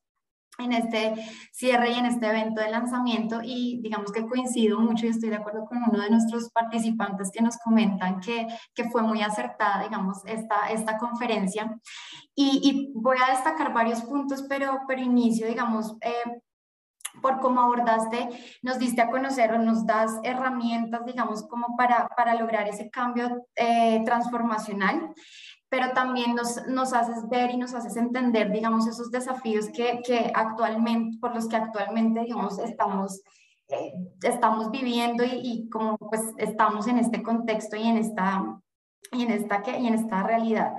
[0.64, 1.14] en este
[1.52, 5.36] cierre y en este evento de lanzamiento y digamos que coincido mucho y estoy de
[5.36, 10.18] acuerdo con uno de nuestros participantes que nos comentan que, que fue muy acertada, digamos,
[10.26, 11.78] esta, esta conferencia.
[12.34, 16.40] Y, y, voy a destacar varios puntos, pero, pero inicio, digamos, eh,
[17.20, 18.28] por cómo abordaste,
[18.62, 23.46] nos diste a conocer o nos das herramientas, digamos, como para, para lograr ese cambio
[23.54, 25.12] eh, transformacional
[25.72, 30.30] pero también nos, nos haces ver y nos haces entender, digamos, esos desafíos que, que
[30.34, 33.22] actualmente, por los que actualmente, digamos, estamos,
[33.68, 38.60] eh, estamos viviendo y, y, como pues estamos en este contexto y en esta,
[39.12, 40.74] y en esta, y en esta realidad.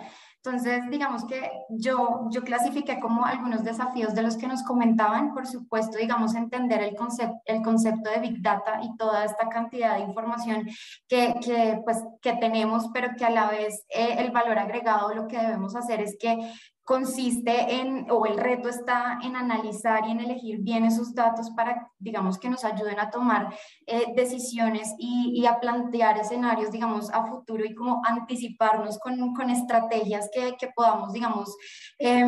[0.46, 5.48] Entonces, digamos que yo, yo clasifiqué como algunos desafíos de los que nos comentaban, por
[5.48, 10.02] supuesto, digamos, entender el, concepto el concepto de Big Data y toda esta cantidad de
[10.02, 10.68] información
[11.08, 15.30] que, que, pues, que tenemos, pero que a la vez eh, el valor agregado lo
[15.30, 16.38] que debemos hacer es que
[16.84, 21.90] consiste en, o el reto está en analizar y en elegir bien esos datos para,
[21.98, 23.56] digamos, que nos ayuden a tomar
[23.88, 30.30] eh, decisiones y, a plantear escenarios, digamos, a futuro y como anticiparnos con, con estrategias
[30.34, 31.56] que, que podamos, digamos,
[32.00, 32.26] eh,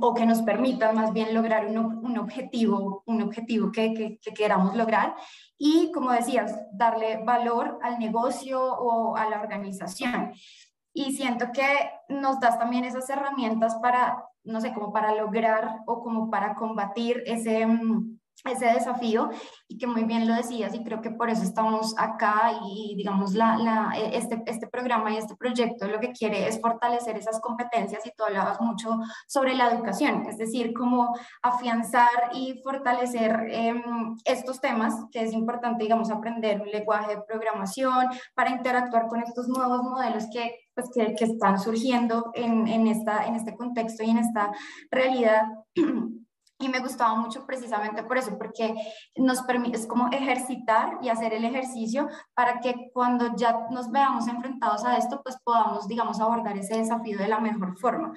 [0.00, 4.32] o que nos permitan más bien lograr un, un objetivo, un objetivo que, que, que,
[4.32, 5.14] queramos lograr
[5.58, 10.32] y, como decías, darle valor al negocio o a la organización.
[10.92, 11.66] Y siento que
[12.08, 17.22] nos das también esas herramientas para, no sé, como para lograr o como para combatir
[17.26, 19.30] ese mm, ese desafío.
[19.68, 23.34] Y que muy bien lo decías y creo que por eso estamos acá y digamos
[23.34, 27.40] la, la, e, este, este programa y este proyecto lo que quiere es fortalecer esas
[27.40, 33.74] competencias y tú hablabas mucho sobre la educación, es decir, cómo afianzar y fortalecer eh,
[34.24, 39.48] estos temas que es importante digamos aprender un lenguaje de programación para interactuar con estos
[39.48, 44.10] nuevos modelos que pues que, que están surgiendo en, en, esta, en este contexto y
[44.10, 44.52] en esta
[44.90, 45.42] realidad
[46.60, 48.74] Y me gustaba mucho precisamente por eso, porque
[49.16, 54.28] nos permite, es como ejercitar y hacer el ejercicio para que cuando ya nos veamos
[54.28, 58.12] enfrentados a esto, pues podamos, digamos, abordar ese desafío de la mejor forma.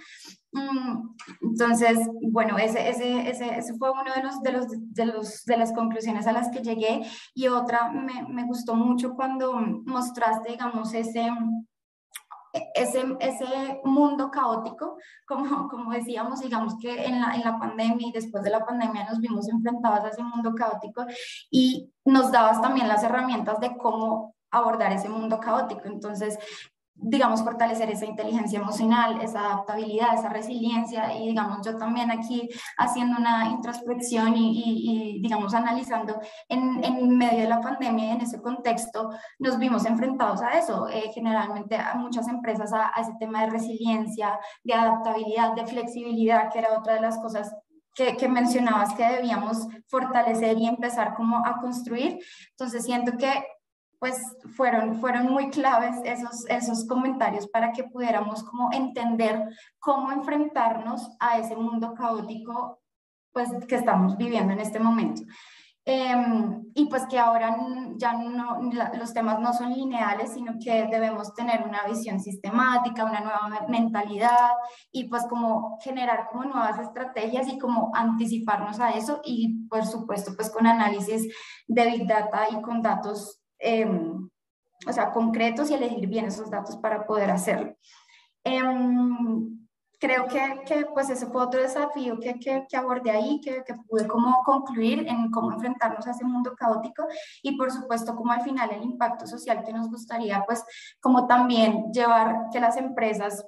[0.51, 1.97] Mm, entonces,
[2.33, 5.71] bueno, ese, ese, ese, ese fue uno de los, de, los, de, los, de las
[5.71, 7.01] conclusiones a las que llegué.
[7.33, 9.53] Y otra, me, me gustó mucho cuando
[9.85, 11.29] mostraste, digamos, ese
[12.53, 18.11] ese, ese mundo caótico, como, como decíamos, digamos que en la, en la pandemia y
[18.11, 21.05] después de la pandemia nos vimos enfrentados a ese mundo caótico
[21.49, 25.81] y nos dabas también las herramientas de cómo abordar ese mundo caótico.
[25.85, 26.37] Entonces,
[26.95, 33.17] digamos, fortalecer esa inteligencia emocional, esa adaptabilidad, esa resiliencia y, digamos, yo también aquí haciendo
[33.17, 38.41] una introspección y, y, digamos, analizando en, en, medio de la pandemia y en ese
[38.41, 40.87] contexto, nos vimos enfrentados a eso.
[40.87, 46.51] Eh, generalmente a muchas empresas a, a ese tema de resiliencia, de adaptabilidad, de flexibilidad,
[46.51, 47.53] que era otra de las cosas
[47.95, 52.19] que, que, mencionabas que debíamos fortalecer y empezar como a construir.
[52.51, 53.43] Entonces siento que
[54.03, 59.47] pues fueron, fueron muy claves esos, esos comentarios para que pudiéramos como entender
[59.79, 62.81] cómo enfrentarnos a ese mundo caótico
[63.31, 65.21] pues que estamos viviendo en este momento.
[65.85, 67.55] Em, y pues que ahora
[67.95, 68.13] ya
[68.99, 74.51] los temas no son lineales, sino que debemos tener una visión sistemática, una nueva mentalidad
[74.91, 80.33] y pues como generar como nuevas estrategias y como anticiparnos a eso y por supuesto
[80.35, 81.33] pues con análisis
[81.69, 84.29] de Big Data y con datos Em,
[84.85, 87.75] o sea, concretos y elegir bien esos datos para poder hacerlo.
[88.43, 89.63] Em,
[89.97, 94.05] creo que, que, pues ese fue otro desafío que, que, que abordé ahí, que, pude
[94.05, 97.07] como concluir en cómo enfrentarnos a ese mundo caótico
[97.41, 100.65] y por supuesto como al final el impacto social que nos gustaría pues
[100.99, 103.45] como también llevar que las empresas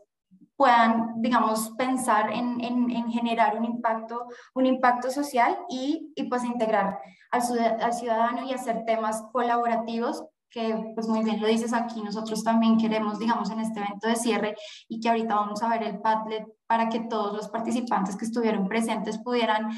[0.56, 6.44] puedan, digamos, pensar en, en, en, generar un impacto, un impacto social y, y pues
[6.44, 7.00] integrar
[7.32, 7.42] al,
[7.82, 12.78] al, ciudadano y hacer temas colaborativos que pues muy bien lo dices aquí, nosotros también
[12.78, 14.56] queremos, digamos, en este evento de cierre
[14.88, 18.70] y que ahorita vamos a ver el Padlet para que todos los participantes que estuvieron
[18.70, 19.70] presentes pudieran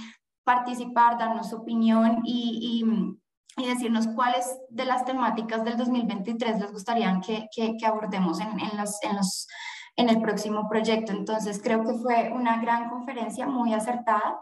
[0.44, 6.72] participar, darnos su opinión y, y, y decirnos cuáles de las temáticas del 2023 les
[6.72, 9.48] gustaría que, que, que abordemos en, en, los, en los
[9.98, 11.12] en el próximo proyecto.
[11.12, 14.42] Entonces, creo que fue una gran conferencia, muy acertada.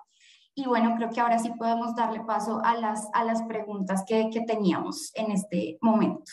[0.54, 4.30] Y bueno, creo que ahora sí podemos darle paso a las, a las preguntas que,
[4.32, 6.32] que teníamos en este momento.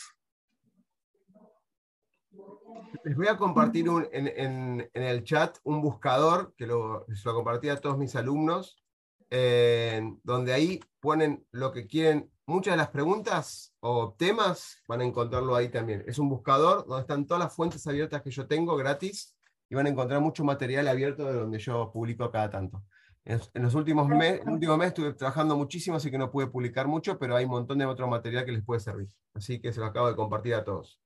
[3.03, 7.79] Les voy a compartir en, en, el chat un buscador que lo, lo compartí a
[7.79, 8.81] todos mis alumnos,
[9.29, 15.03] eh, donde ahí ponen lo que quieren muchas de las preguntas o temas van a
[15.03, 16.05] encontrarlo ahí también.
[16.07, 19.35] Es un buscador donde están todas las fuentes abiertas que yo tengo gratis
[19.69, 22.81] y van a encontrar mucho material abierto de donde yo publico cada tanto.
[23.25, 26.87] En, los últimos meses, el último mes estuve trabajando muchísimo, así que no pude publicar
[26.87, 29.09] mucho, pero hay un montón de otro material que les puede servir.
[29.33, 31.01] Así que se lo acabo de compartir a todos.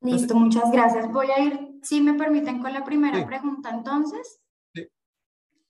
[0.00, 1.10] Listo, muchas gracias.
[1.10, 3.24] Voy a ir, si me permiten, con la primera sí.
[3.24, 4.40] pregunta entonces.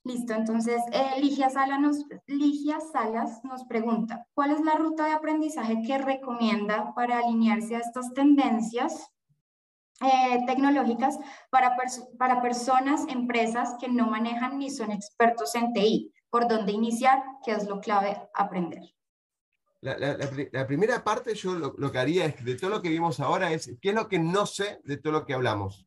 [0.04, 6.92] Listo, entonces eh, Ligia, Salas nos pregunta, ¿cuál es la ruta de aprendizaje que recomienda
[6.94, 9.10] para alinearse a estas tendencias
[10.02, 11.74] eh, tecnológicas para,
[12.18, 16.12] para personas, empresas que no manejan ni son expertos en TI?
[16.28, 17.22] ¿Por dónde iniciar?
[17.42, 18.82] ¿Qué es lo clave aprender?
[19.80, 23.52] La primera parte yo lo, lo, que haría es, de todo lo que vimos ahora,
[23.52, 25.86] es qué es lo que no sé de todo lo que hablamos.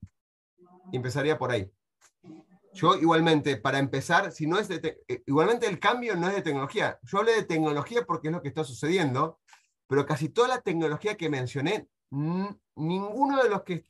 [0.91, 1.72] empezaría por ahí.
[2.78, 6.44] Yo igualmente, para empezar, si no es de eh, igualmente el cambio no es de
[6.44, 7.00] tecnología.
[7.02, 9.40] Yo hablé de tecnología porque es lo que está sucediendo,
[9.88, 13.86] pero casi toda la tecnología que mencioné, ninguno de los que,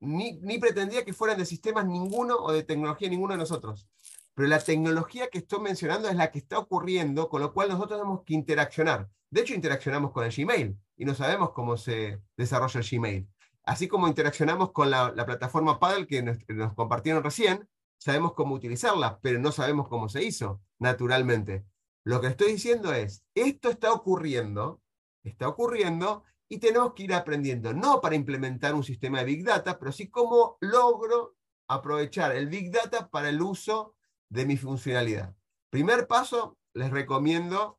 [0.00, 3.88] ni, ni pretendía que fueran de sistemas ninguno o de tecnología ninguno de nosotros.
[4.34, 7.98] Pero la tecnología que estoy mencionando es la que está ocurriendo, con lo cual nosotros
[7.98, 9.08] tenemos que interaccionar.
[9.30, 13.28] De hecho, interaccionamos con el Gmail y no sabemos cómo se desarrolla el Gmail.
[13.64, 17.68] Así como interaccionamos con la, la plataforma Paddle que nos, nos compartieron recién,
[18.02, 21.64] sabemos cómo utilizarla, pero no sabemos cómo se hizo, naturalmente.
[22.04, 24.82] Lo que estoy diciendo es, esto está ocurriendo,
[25.22, 29.78] está ocurriendo, y tenemos que ir aprendiendo, no para implementar un sistema de Big Data,
[29.78, 31.36] pero sí cómo logro
[31.68, 33.94] aprovechar el Big Data para el uso
[34.28, 35.36] de mi funcionalidad.
[35.70, 37.78] Primer paso, les recomiendo,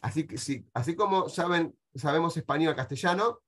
[0.00, 0.28] así,
[0.74, 3.40] así como saben, sabemos español castellano,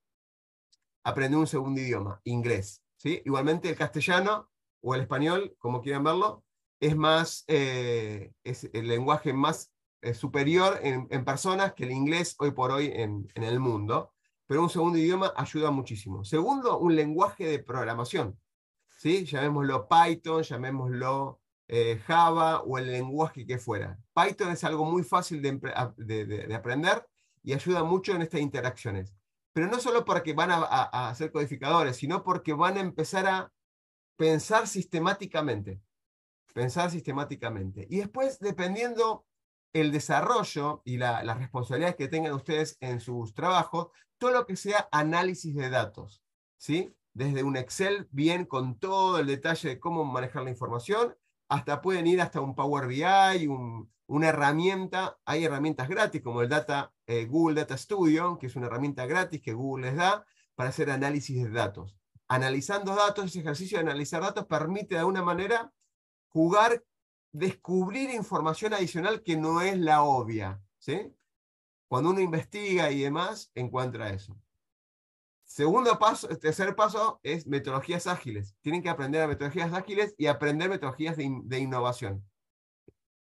[1.04, 2.82] aprender un segundo idioma, inglés.
[2.96, 3.22] ¿sí?
[3.24, 4.50] Igualmente el castellano
[4.80, 6.44] o el español, como quieran verlo,
[6.80, 12.52] es más, eh, es el lenguaje más eh, superior en, personas que el inglés hoy
[12.52, 14.12] por hoy en, el mundo.
[14.46, 16.24] Pero un segundo idioma ayuda muchísimo.
[16.24, 18.38] Segundo, un lenguaje de programación.
[18.88, 19.24] ¿sí?
[19.24, 23.98] Llamémoslo Python, llamémoslo eh, Java o el lenguaje que fuera.
[24.14, 27.04] Python es algo muy fácil de, aprender
[27.42, 29.12] y ayuda mucho en estas interacciones.
[29.52, 33.52] Pero no solo porque van a, a, ser codificadores, sino porque van a empezar a
[34.18, 35.80] pensar sistemáticamente.
[36.52, 37.86] Pensar sistemáticamente.
[37.88, 39.24] Y después, dependiendo
[39.72, 43.88] el desarrollo y las responsabilidades que tengan ustedes en sus trabajos,
[44.18, 46.22] todo lo que sea análisis de datos,
[46.56, 46.94] ¿sí?
[47.14, 51.16] Desde un Excel bien con todo el detalle de cómo manejar la información,
[51.48, 53.46] hasta pueden ir hasta un Power BI,
[54.06, 58.66] una herramienta, hay herramientas gratis como el Data, eh, Google Data Studio, que es una
[58.66, 61.97] herramienta gratis que Google les da para hacer análisis de datos
[62.28, 65.72] analizando datos, ese ejercicio de analizar datos permite de alguna manera
[66.28, 66.84] jugar,
[67.32, 70.60] descubrir información adicional que no es la obvia.
[70.78, 71.12] ¿sí?
[71.88, 74.38] Cuando uno investiga y demás, encuentra eso.
[75.44, 78.54] Segundo paso, tercer paso es metodologías ágiles.
[78.60, 82.22] Tienen que aprender a metodologías ágiles y aprender metodologías de, innovación.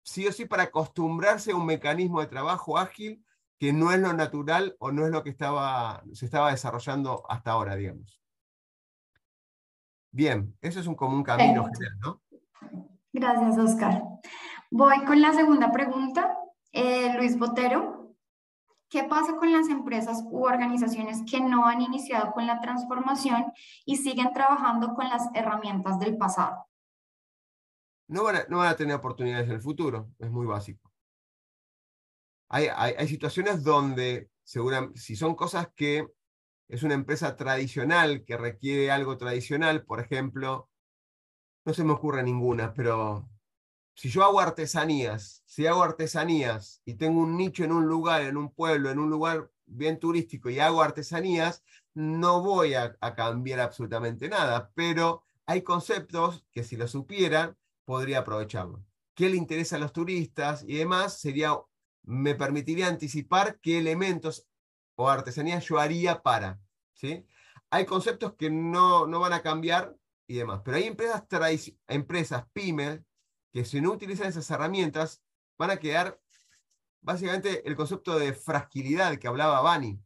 [0.01, 3.23] Sí o sí para acostumbrarse a un mecanismo de trabajo ágil
[3.59, 7.51] que no es lo natural o no es lo que estaba, se estaba desarrollando hasta
[7.51, 8.19] ahora, digamos.
[10.17, 12.21] Bien, eso es un común camino general, ¿no?
[13.13, 14.01] Gracias, Oscar.
[14.71, 16.35] Voy con la segunda pregunta.
[16.71, 18.15] Eh, Luis Botero,
[18.89, 23.53] ¿qué pasa con las empresas u organizaciones que no han iniciado con la transformación
[23.85, 26.65] y siguen trabajando con las herramientas del pasado?
[28.07, 30.91] No van a, no van a tener oportunidades en el futuro, es muy básico.
[32.49, 36.07] Hay, hay, hay situaciones donde, seguramente, si son cosas que
[36.67, 40.69] es una empresa tradicional que requiere algo tradicional, por ejemplo,
[41.65, 43.29] no se me ocurre ninguna, pero
[43.93, 48.37] si yo hago artesanías, si hago artesanías y tengo un nicho en un lugar, en
[48.37, 51.63] un pueblo, en un lugar bien turístico y hago artesanías,
[51.93, 58.83] no voy a, cambiar absolutamente nada, pero hay conceptos que si lo supieran, podría aprovecharlo.
[59.15, 61.19] ¿Qué le interesa a los turistas y demás?
[61.19, 61.57] Sería,
[62.03, 64.47] me permitiría anticipar qué elementos
[64.97, 66.59] o artesanía yo haría para.
[66.93, 67.25] ¿sí?
[67.69, 69.95] Hay conceptos que no, no van a cambiar
[70.27, 71.23] y demás, pero hay empresas,
[71.87, 73.01] empresas pymes
[73.53, 75.23] que si no utilizan esas herramientas
[75.57, 76.19] van a quedar
[77.01, 80.01] básicamente el concepto de fragilidad que hablaba Bani.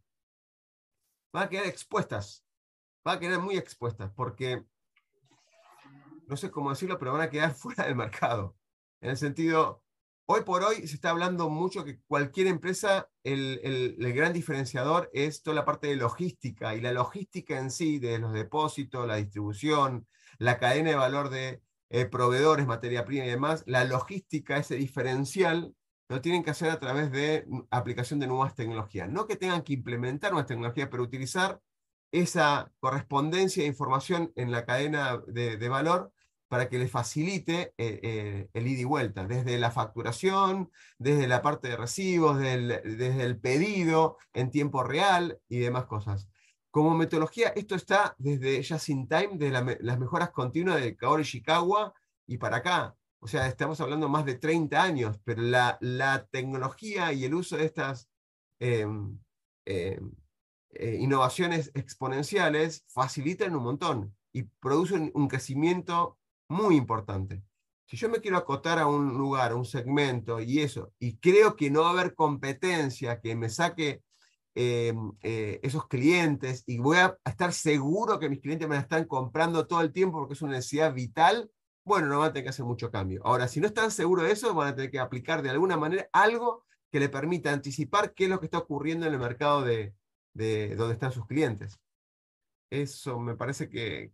[1.33, 2.45] Van a quedar expuestas,
[3.03, 4.65] van a quedar muy expuestas porque,
[6.27, 8.57] no sé cómo decirlo, pero van a quedar fuera del mercado.
[8.99, 9.80] En el sentido,
[10.33, 15.55] Hoy por hoy se está hablando mucho que cualquier empresa, el, gran diferenciador es toda
[15.55, 20.07] la parte de logística y la logística en sí, de los depósitos, la distribución,
[20.37, 25.75] la cadena de valor de eh, proveedores, materia prima y demás, la logística, ese diferencial,
[26.07, 29.09] lo tienen que hacer a través de aplicación de nuevas tecnologías.
[29.09, 31.59] No que tengan que implementar nuevas tecnologías, pero utilizar
[32.13, 36.13] esa correspondencia de información en la cadena de valor
[36.51, 41.41] para que les facilite eh, eh, el ida y vuelta, desde la facturación, desde la
[41.41, 46.27] parte de recibos, desde el pedido en tiempo real y demás cosas.
[46.69, 51.93] Como metodología, esto está desde Just in Time, de las mejoras continuas de Kaori Ishikawa
[52.27, 52.97] y para acá.
[53.21, 57.55] O sea, estamos hablando más de 30 años, pero la, la tecnología y el uso
[57.55, 58.09] de estas
[58.59, 59.17] em,
[59.63, 60.11] em,
[60.71, 66.17] eh, innovaciones exponenciales facilitan un montón y producen un crecimiento
[66.51, 67.41] muy importante.
[67.85, 71.55] Si yo me quiero acotar a un lugar, a un segmento y eso, y creo
[71.55, 74.03] que no va a haber competencia que me saque
[74.53, 79.05] eh, eh, esos clientes y voy a estar seguro que mis clientes me la están
[79.05, 81.49] comprando todo el tiempo porque es una necesidad vital,
[81.83, 83.21] bueno, no van a tener que hacer mucho cambio.
[83.25, 86.07] Ahora, si no están seguros de eso, van a tener que aplicar de alguna manera
[86.11, 89.93] algo que le permita anticipar qué es lo que está ocurriendo en el mercado de,
[90.33, 91.79] de donde están sus clientes.
[92.69, 94.11] Eso me parece que,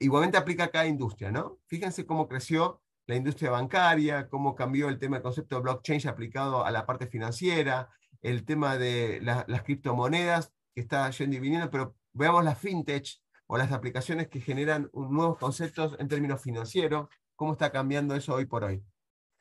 [0.00, 1.60] igualmente aplica a cada industria, ¿no?
[1.66, 6.64] Fíjense cómo creció la industria bancaria, cómo cambió el tema del concepto de blockchain aplicado
[6.64, 7.90] a la parte financiera,
[8.22, 13.58] el tema de las criptomonedas, que está yendo y viniendo, pero veamos las fintech o
[13.58, 18.64] las aplicaciones que generan nuevos conceptos en términos financieros, cómo está cambiando eso hoy por
[18.64, 18.84] hoy.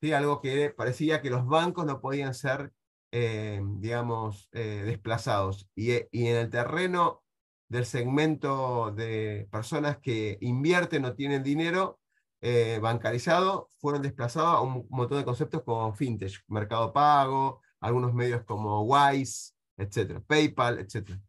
[0.01, 0.13] ¿Sí?
[0.13, 2.73] Algo que parecía que los bancos no podían ser,
[3.11, 5.69] eh, digamos, eh, desplazados.
[5.75, 7.23] Y, y en el terreno
[7.69, 11.99] del segmento de personas que invierten o tienen dinero
[12.41, 18.43] eh, bancarizado, fueron desplazados a un montón de conceptos como fintech, mercado pago, algunos medios
[18.43, 21.19] como Wise, etcétera, PayPal, etcétera.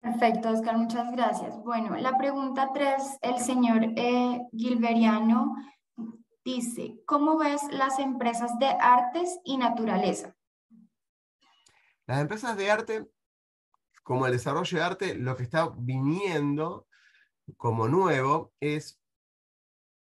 [0.00, 1.56] Perfecto, Oscar, muchas gracias.
[1.62, 5.54] Bueno, la pregunta tres, el señor eh, Gilberiano
[6.44, 10.36] dice, ¿cómo ves las empresas de artes y naturaleza?
[12.06, 13.08] Las empresas de arte
[14.04, 16.86] como el desarrollo de arte, lo que está viniendo
[17.56, 19.00] como nuevo es,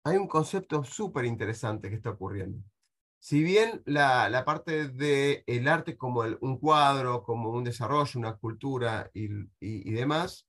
[0.05, 2.59] hay un concepto súper interesante que está ocurriendo.
[3.19, 9.09] Si bien la, parte del el arte como un cuadro, como un desarrollo, una cultura
[9.13, 10.47] y, demás,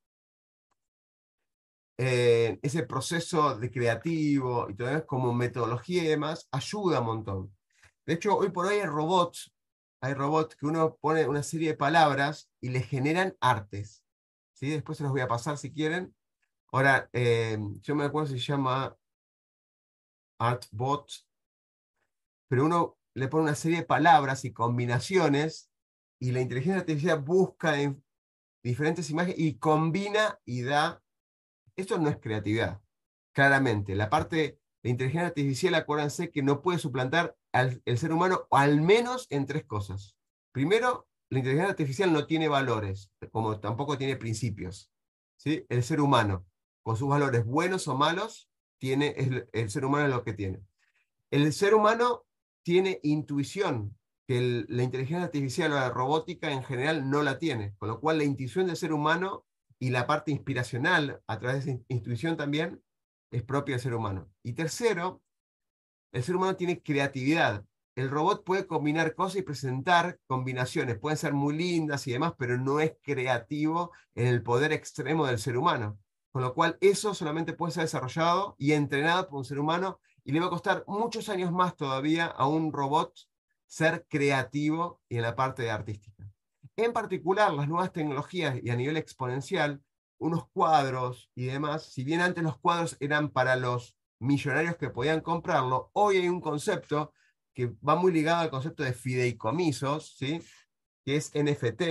[1.96, 7.57] eh, ese proceso de creativo y todo como metodología y demás, ayuda un montón.
[8.07, 9.53] De hecho, hoy por hoy hay robots
[10.01, 14.05] hay robots que uno pone una serie de palabras y le generan artes.
[14.53, 14.70] ¿sí?
[14.70, 16.14] Después se los voy a pasar si quieren.
[16.70, 18.96] Ahora, eh, yo me acuerdo se llama
[20.38, 21.11] Artbot,
[22.49, 25.70] pero uno le pone una serie de palabras y combinaciones
[26.20, 28.05] y la inteligencia artificial busca en
[28.62, 31.03] diferentes imágenes y combina y da.
[31.76, 32.80] Esto no es creatividad,
[33.32, 33.94] claramente.
[33.94, 39.26] La parte de inteligencia artificial, acuérdense que no puede suplantar el ser humano, al menos
[39.30, 40.16] en tres cosas.
[40.52, 44.90] Primero, la inteligencia artificial no tiene valores, como tampoco tiene principios.
[45.36, 45.64] ¿sí?
[45.68, 46.46] El ser humano,
[46.82, 49.14] con sus valores buenos o malos, tiene,
[49.52, 50.62] el, ser humano es lo que tiene.
[51.30, 52.24] El ser humano
[52.62, 53.96] tiene intuición,
[54.26, 58.18] que la inteligencia artificial o la robótica en general no la tiene, con lo cual
[58.18, 59.46] la intuición del ser humano
[59.78, 62.82] y la parte inspiracional a través de esa intuición también
[63.30, 64.30] es propia del ser humano.
[64.42, 65.22] Y tercero,
[66.12, 67.64] el ser humano tiene creatividad.
[67.94, 70.98] El robot puede combinar cosas y presentar combinaciones.
[70.98, 75.38] Pueden ser muy lindas y demás, pero no es creativo en el poder extremo del
[75.38, 75.98] ser humano.
[76.30, 80.32] Con lo cual, eso solamente puede ser desarrollado y entrenado por un ser humano y
[80.32, 83.18] le va a costar muchos años más todavía a un robot
[83.66, 86.30] ser creativo y en la parte de artística.
[86.76, 89.82] En particular, las nuevas tecnologías y a nivel exponencial,
[90.18, 95.20] unos cuadros y demás, si bien antes los cuadros eran para los millonarios que podían
[95.20, 97.12] comprarlo, hoy hay un concepto
[97.54, 100.40] que va muy ligado al concepto de fideicomisos, ¿sí?
[101.04, 101.82] que es NFT,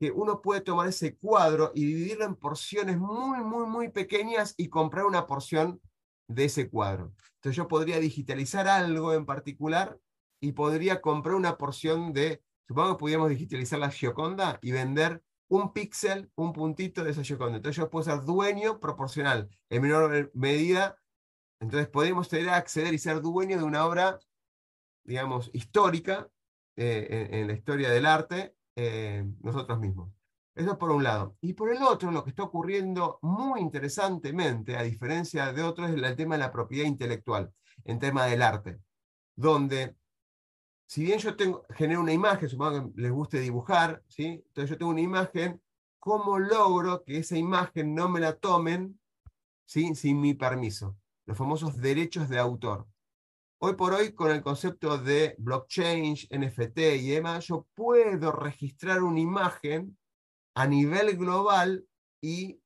[0.00, 4.68] que uno puede tomar ese cuadro y dividirlo en porciones muy, muy, muy pequeñas y
[4.68, 5.80] comprar una porción
[6.26, 7.12] de ese cuadro.
[7.34, 9.98] Entonces yo podría digitalizar algo en particular
[10.40, 15.72] y podría comprar una porción de, supongo que pudiéramos digitalizar la Gioconda y vender un
[15.72, 17.56] píxel, un puntito de esa Gioconda.
[17.56, 20.96] Entonces yo puedo ser dueño proporcional, en menor medida
[21.60, 24.18] entonces podemos tener, acceder y ser dueños de una obra,
[25.04, 26.28] digamos, histórica
[26.76, 30.10] eh, en, la historia del arte eh, nosotros mismos.
[30.54, 31.36] Eso por un lado.
[31.40, 35.96] Y por el otro, lo que está ocurriendo muy interesantemente, a diferencia de otros, es
[35.96, 37.52] el tema de la propiedad intelectual,
[37.84, 38.80] en tema del arte,
[39.36, 39.96] donde
[40.86, 41.36] si bien yo
[41.70, 44.42] genero una imagen, supongo que les guste dibujar, ¿sí?
[44.44, 45.62] entonces yo tengo una imagen,
[46.00, 48.98] ¿cómo logro que esa imagen no me la tomen
[49.66, 49.94] ¿sí?
[49.94, 50.96] sin mi permiso?
[51.30, 52.88] Los famosos derechos de autor.
[53.60, 59.20] Hoy por hoy, con el concepto de blockchain, NFT y demás, yo puedo registrar una
[59.20, 59.96] imagen
[60.56, 61.86] a nivel global
[62.20, 62.60] y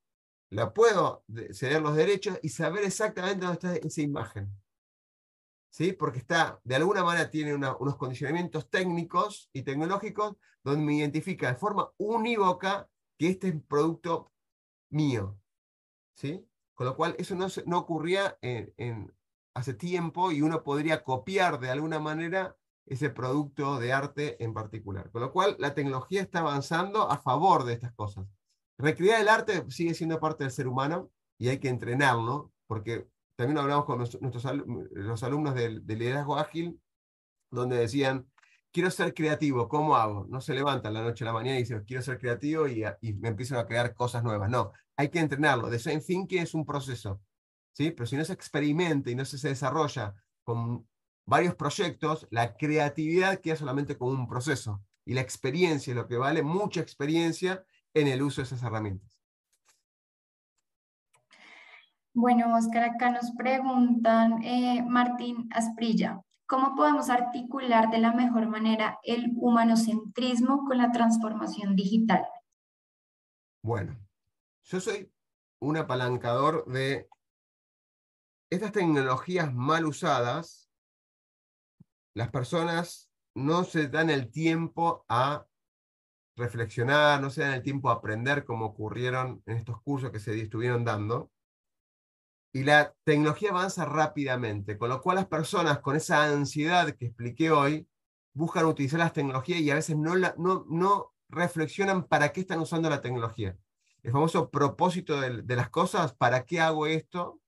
[0.49, 4.51] la puedo ceder los derechos y saber exactamente dónde está esa imagen.
[5.69, 5.93] ¿Sí?
[5.93, 11.59] Porque está, de alguna manera tiene unos condicionamientos técnicos y tecnológicos donde me identifica de
[11.59, 12.89] forma unívoca
[13.19, 14.33] que este es un producto
[14.89, 15.39] mío.
[16.17, 16.49] ¿Sí?
[16.75, 19.13] Con lo cual, eso no, no ocurría en,
[19.55, 22.57] hace tiempo y uno podría copiar de alguna manera
[22.87, 25.11] ese producto de arte en particular.
[25.11, 28.27] Con lo cual, la tecnología está avanzando a favor de estas cosas.
[28.77, 33.07] Recrear el arte sigue siendo parte del ser humano y hay que entrenarlo, porque
[33.37, 34.23] también hablamos con nuestros,
[34.93, 36.81] los alumnos del, liderazgo ágil,
[37.51, 38.27] donde decían,
[38.73, 40.27] quiero ser creativo, ¿cómo hago?
[40.29, 43.29] No se levantan la noche a la mañana y dicen, quiero ser creativo y, me
[43.29, 44.51] empiezan a crear cosas nuevas.
[44.51, 45.71] No, hay que entrenarlo.
[45.71, 47.21] Design thinking es un proceso,
[47.73, 47.91] ¿sí?
[47.91, 50.87] Pero si no se experimenta y no se, desarrolla con
[51.27, 54.83] varios proyectos, la creatividad queda solamente como un proceso.
[55.05, 59.19] Y la experiencia es lo que vale, mucha experiencia en el uso de esas herramientas.
[62.15, 68.99] Bueno, Oscar, acá nos preguntan, eh, Martín Asprilla, ¿Cómo podemos articular de la mejor manera
[69.03, 72.27] el humanocentrismo con la transformación digital?
[73.63, 73.97] Bueno,
[74.65, 75.13] yo soy
[75.61, 77.09] un apalancador de
[78.51, 80.71] estas tecnologías mal usadas,
[82.15, 85.47] las personas no se dan el tiempo a
[86.37, 90.41] reflexionar, no se dan el tiempo a aprender como ocurrieron en estos cursos que se
[90.41, 91.31] estuvieron dando.
[92.53, 97.51] Y la tecnología avanza rápidamente, con lo cual las personas con esa ansiedad que expliqué
[97.51, 97.89] hoy
[98.33, 102.89] buscan utilizar las tecnologías y a veces no, no, no reflexionan para qué están usando
[102.89, 103.59] la tecnología.
[104.05, 107.41] El famoso propósito de, las cosas, ¿para qué hago esto?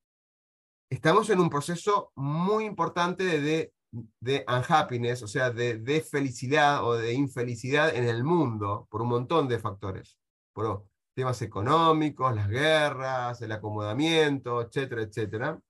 [0.88, 3.74] Estamos en un proceso muy importante de,
[4.20, 9.08] de unhappiness, o sea, de, de, felicidad o de infelicidad en el mundo por un
[9.08, 10.16] montón de factores.
[10.54, 15.60] Por temas económicos, las guerras, el acomodamiento, etcétera, etcétera.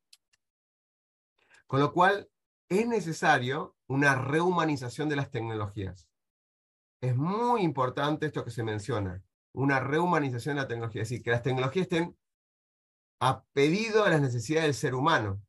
[1.66, 2.30] Con lo cual,
[2.68, 6.08] es necesario una rehumanización de las tecnologías.
[7.00, 9.20] Es muy importante esto que se menciona,
[9.56, 12.16] una rehumanización de la tecnología, es decir, que las tecnologías estén
[13.20, 15.40] a pedido de las necesidades del ser humano.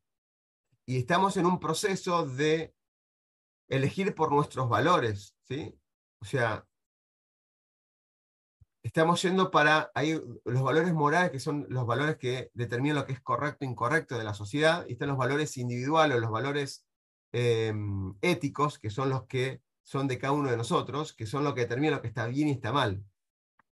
[0.86, 2.74] Y estamos en un proceso de
[3.68, 5.78] elegir por nuestros valores, ¿sí?
[6.22, 6.66] O sea,
[8.82, 13.12] estamos yendo para, hay los valores morales que son los valores que determinan lo que
[13.12, 16.86] es correcto e incorrecto de la sociedad, y están los valores individuales, los valores
[17.32, 21.54] em, éticos, que son los que son de cada uno de nosotros, que son lo
[21.54, 23.04] que determinan lo que está bien y está mal.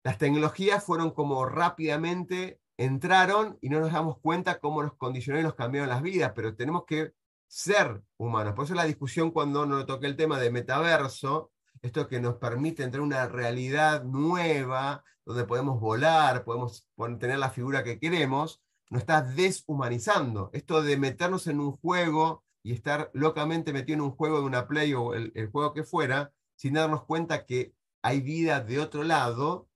[0.09, 5.43] Las tecnologías fueron como rápidamente entraron y no nos damos cuenta cómo nos condicionó y
[5.43, 7.13] nos cambiaron las vidas, pero tenemos que
[7.47, 8.55] ser humanos.
[8.55, 11.51] Por eso la discusión cuando nos toque el tema de metaverso,
[11.83, 16.89] esto que nos permite entrar en una realidad nueva, donde podemos volar, podemos
[17.21, 20.49] tener la figura que queremos, nos está deshumanizando.
[20.55, 24.69] Esto de meternos en un juego y estar locamente metido en un juego de una
[24.69, 29.05] play o el, el juego que fuera, sin darnos cuenta que hay vida de otro
[29.05, 29.68] lado,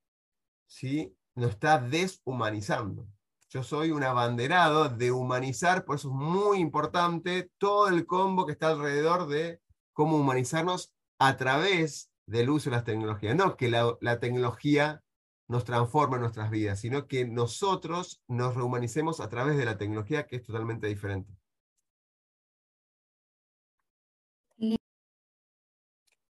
[0.72, 1.14] ¿sí?
[1.34, 3.06] nos está deshumanizando.
[3.50, 8.52] Yo soy un abanderado de humanizar, por eso es muy importante todo el combo que
[8.52, 9.60] está alrededor de
[9.92, 13.36] cómo humanizarnos a través del uso de las tecnologías.
[13.36, 15.02] No que la, la tecnología
[15.48, 20.26] nos transforme en nuestras vidas, sino que nosotros nos rehumanicemos a través de la tecnología,
[20.26, 21.30] que es totalmente diferente.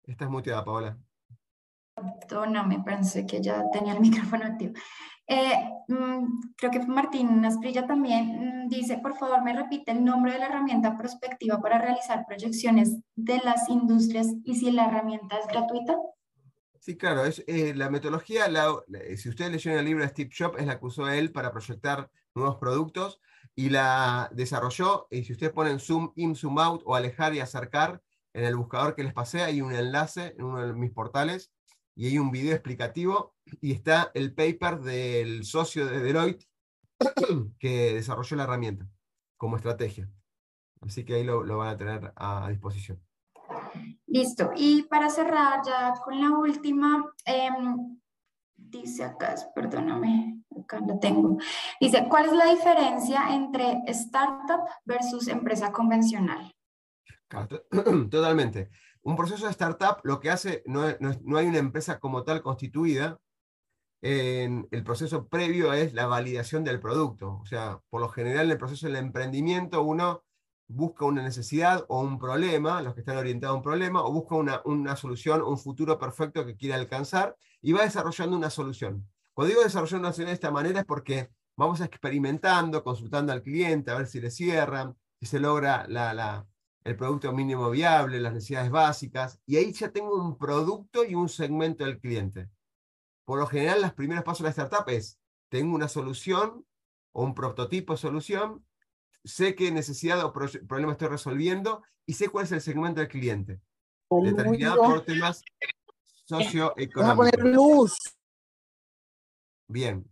[0.04, 0.98] Estás muteada, Paola.
[2.50, 4.74] No, me pensé que ya tenía el micrófono activo.
[5.28, 5.54] Eh,
[5.88, 10.40] mm, creo que Martín Asprilla también mm, dice, por favor, me repite el nombre de
[10.40, 15.96] la herramienta prospectiva para realizar proyecciones de las industrias y si la herramienta es gratuita.
[16.80, 18.74] Sí, claro, es, eh, la metodología, la,
[19.18, 22.10] si ustedes leyeron el libro de Steve Jobs, es la que usó él para proyectar
[22.34, 23.22] nuevos productos
[23.54, 28.02] y la desarrolló, y si ustedes ponen zoom in, zoom out o alejar y acercar,
[28.34, 31.52] en el buscador que les pasé hay un enlace en uno de mis portales
[32.00, 36.48] y hay un video explicativo y está el paper del socio de Deloitte
[37.60, 38.88] que desarrolló la herramienta
[39.36, 40.10] como estrategia.
[40.80, 43.06] Así que ahí lo, lo van a tener a disposición.
[44.08, 44.54] Listo.
[44.56, 47.50] Y para cerrar ya con la última, eh,
[48.56, 51.38] dice acá, perdóname, acá lo tengo.
[51.82, 56.50] Dice, ¿cuál es la diferencia entre startup versus empresa convencional?
[58.10, 58.70] Totalmente.
[59.02, 63.20] Un proceso de startup lo que hace, no, no, hay una empresa como tal constituida,
[64.02, 67.40] en el proceso previo es la validación del producto.
[67.42, 70.24] O sea, por lo general en el proceso del emprendimiento uno
[70.68, 74.36] busca una necesidad o un problema, los que están orientados a un problema, o busca
[74.36, 79.10] una, una solución, un futuro perfecto que quiere alcanzar y va desarrollando una solución.
[79.34, 83.92] Cuando digo desarrollar una solución de esta manera es porque vamos experimentando, consultando al cliente,
[83.92, 86.48] a ver si le cierran, si se logra la, la,
[86.84, 91.30] el producto mínimo viable, las necesidades básicas, y ahí ya tengo un producto y un
[91.30, 92.50] segmento del cliente.
[93.26, 95.20] Por lo general, los primeros pasos de la startup es,
[95.50, 96.66] tengo una solución
[97.12, 98.66] o un prototipo de solución,
[99.24, 103.62] sé qué necesidad o problema estoy resolviendo y sé cuál es el segmento del cliente.
[104.10, 105.44] Determinado por temas
[106.26, 107.16] socioeconómicos.
[107.16, 107.96] poner luz.
[109.68, 110.10] Bien.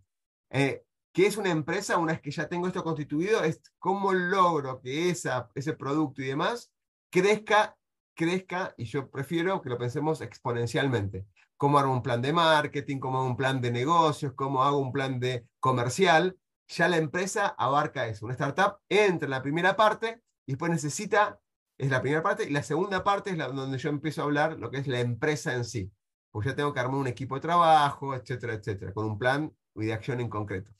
[0.50, 0.84] Eh,
[1.18, 1.98] ¿Qué es una empresa?
[1.98, 6.26] Una vez que ya tengo esto constituido, es cómo logro que esa, ese producto y
[6.26, 6.72] demás
[7.10, 7.76] crezca,
[8.14, 11.26] crezca, y yo prefiero que lo pensemos exponencialmente.
[11.56, 14.92] Cómo hago un plan de marketing, cómo hago un plan de negocios, cómo hago un
[14.92, 16.38] plan de comercial.
[16.68, 18.24] Ya la empresa abarca eso.
[18.24, 21.40] Una startup entra en la primera parte y después necesita,
[21.78, 24.56] es la primera parte, y la segunda parte es la, donde yo empiezo a hablar
[24.56, 25.90] lo que es la empresa en sí.
[26.30, 29.92] Pues ya tengo que armar un equipo de trabajo, etcétera, etcétera, con un plan de
[29.92, 30.70] acción en concreto.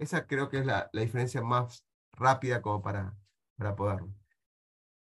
[0.00, 3.14] Esa creo que es la, la diferencia más rápida como para,
[3.58, 4.00] para poder.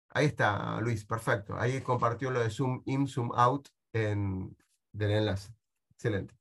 [0.09, 1.55] Ahí está, Luis, perfecto.
[1.55, 4.57] Ahí compartió lo de Zoom in, Zoom out en,
[4.91, 5.53] del enlace.
[5.91, 6.33] Excelente.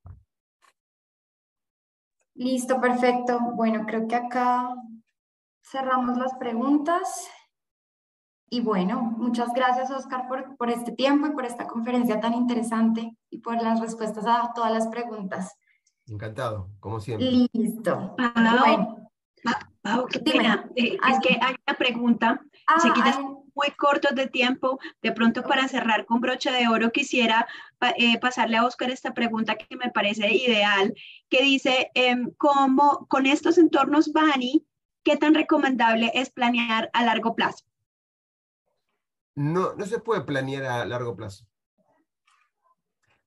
[2.33, 3.39] Listo, perfecto.
[3.55, 4.75] Bueno, creo que acá
[5.63, 7.29] cerramos las preguntas.
[8.49, 13.19] Y bueno, muchas gracias Oscar por, por este tiempo y por esta conferencia tan interesante
[13.29, 15.59] y por las respuestas a todas las preguntas.
[16.09, 17.49] Encantado, como siempre.
[17.53, 18.15] Listo.
[18.17, 19.11] bueno.
[20.11, 20.69] qué pena.
[20.77, 22.41] Eh, es que hay una pregunta.
[22.69, 22.79] Ah,
[23.55, 24.79] muy cortos de tiempo.
[25.03, 27.49] De pronto, para cerrar con brocha de oro, quisiera
[27.97, 30.95] eh, pasarle a Oscar esta pregunta que me parece ideal,
[31.29, 34.65] que dice, em, ¿cómo con estos entornos BANI,
[35.03, 37.65] qué tan recomendable es planear a largo plazo?
[39.35, 41.47] No, no se puede planear a largo plazo.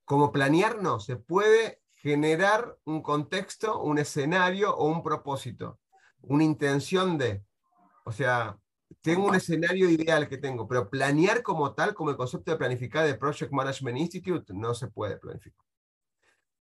[0.05, 5.79] Como planear no, se puede generar un contexto, un escenario o un propósito,
[6.21, 7.43] una intención de,
[8.05, 8.57] o sea,
[9.01, 13.05] tengo un escenario ideal que tengo, pero planear como tal, como el concepto de planificar
[13.05, 15.65] de Project Management Institute, no se puede planificar.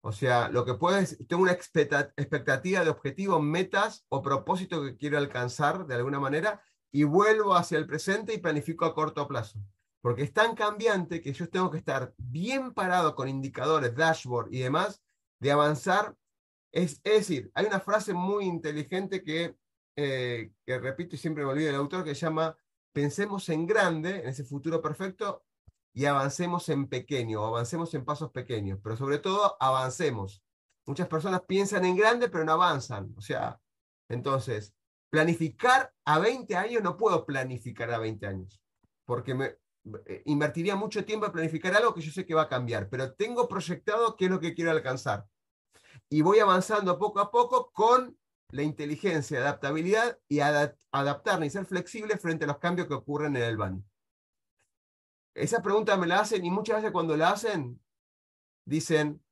[0.01, 4.97] O sea, lo que puedo es, tengo una expectativa de objetivos, metas o propósito que
[4.97, 9.59] quiero alcanzar de alguna manera y vuelvo hacia el presente y planifico a corto plazo.
[10.01, 14.59] Porque es tan cambiante que yo tengo que estar bien parado con indicadores, dashboard y
[14.59, 15.01] demás,
[15.41, 16.15] de avanzar.
[16.71, 19.57] Es, decir, hay una frase muy inteligente que
[19.95, 22.55] eh, que repito y siempre me olvido del autor, que llama
[22.93, 25.43] Pensemos en grande, en ese futuro perfecto,
[25.93, 30.43] y avancemos en pequeño, avancemos en pasos pequeños, pero sobre todo avancemos.
[30.85, 33.13] Muchas personas piensan en grande, pero no avanzan.
[33.17, 33.59] O sea,
[34.09, 34.73] entonces,
[35.09, 38.61] planificar a 20 años, no puedo planificar a 20 años,
[39.05, 39.57] porque me
[40.25, 43.47] invertiría mucho tiempo en planificar algo que yo sé que va a cambiar, pero tengo
[43.47, 45.27] proyectado qué es lo que quiero alcanzar.
[46.09, 48.17] Y voy avanzando poco a poco con
[48.49, 53.43] la inteligencia, adaptabilidad y adaptarme y ser flexible frente a los cambios que ocurren en
[53.43, 53.85] el BAN.
[55.33, 57.81] Esa pregunta me la hacen y muchas veces cuando la hacen,
[58.65, 59.23] dicen,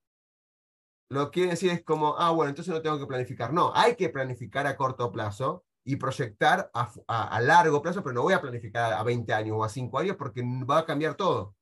[1.10, 3.52] lo que quieren decir es como, ah, bueno, entonces no tengo que planificar.
[3.52, 8.34] No, hay que planificar a corto plazo y proyectar a, largo plazo, pero no voy
[8.34, 11.56] a planificar a 20 años o a 5 años porque va a cambiar todo.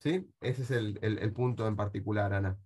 [0.00, 0.28] ¿Sí?
[0.40, 2.58] Ese es el punto en particular, Ana.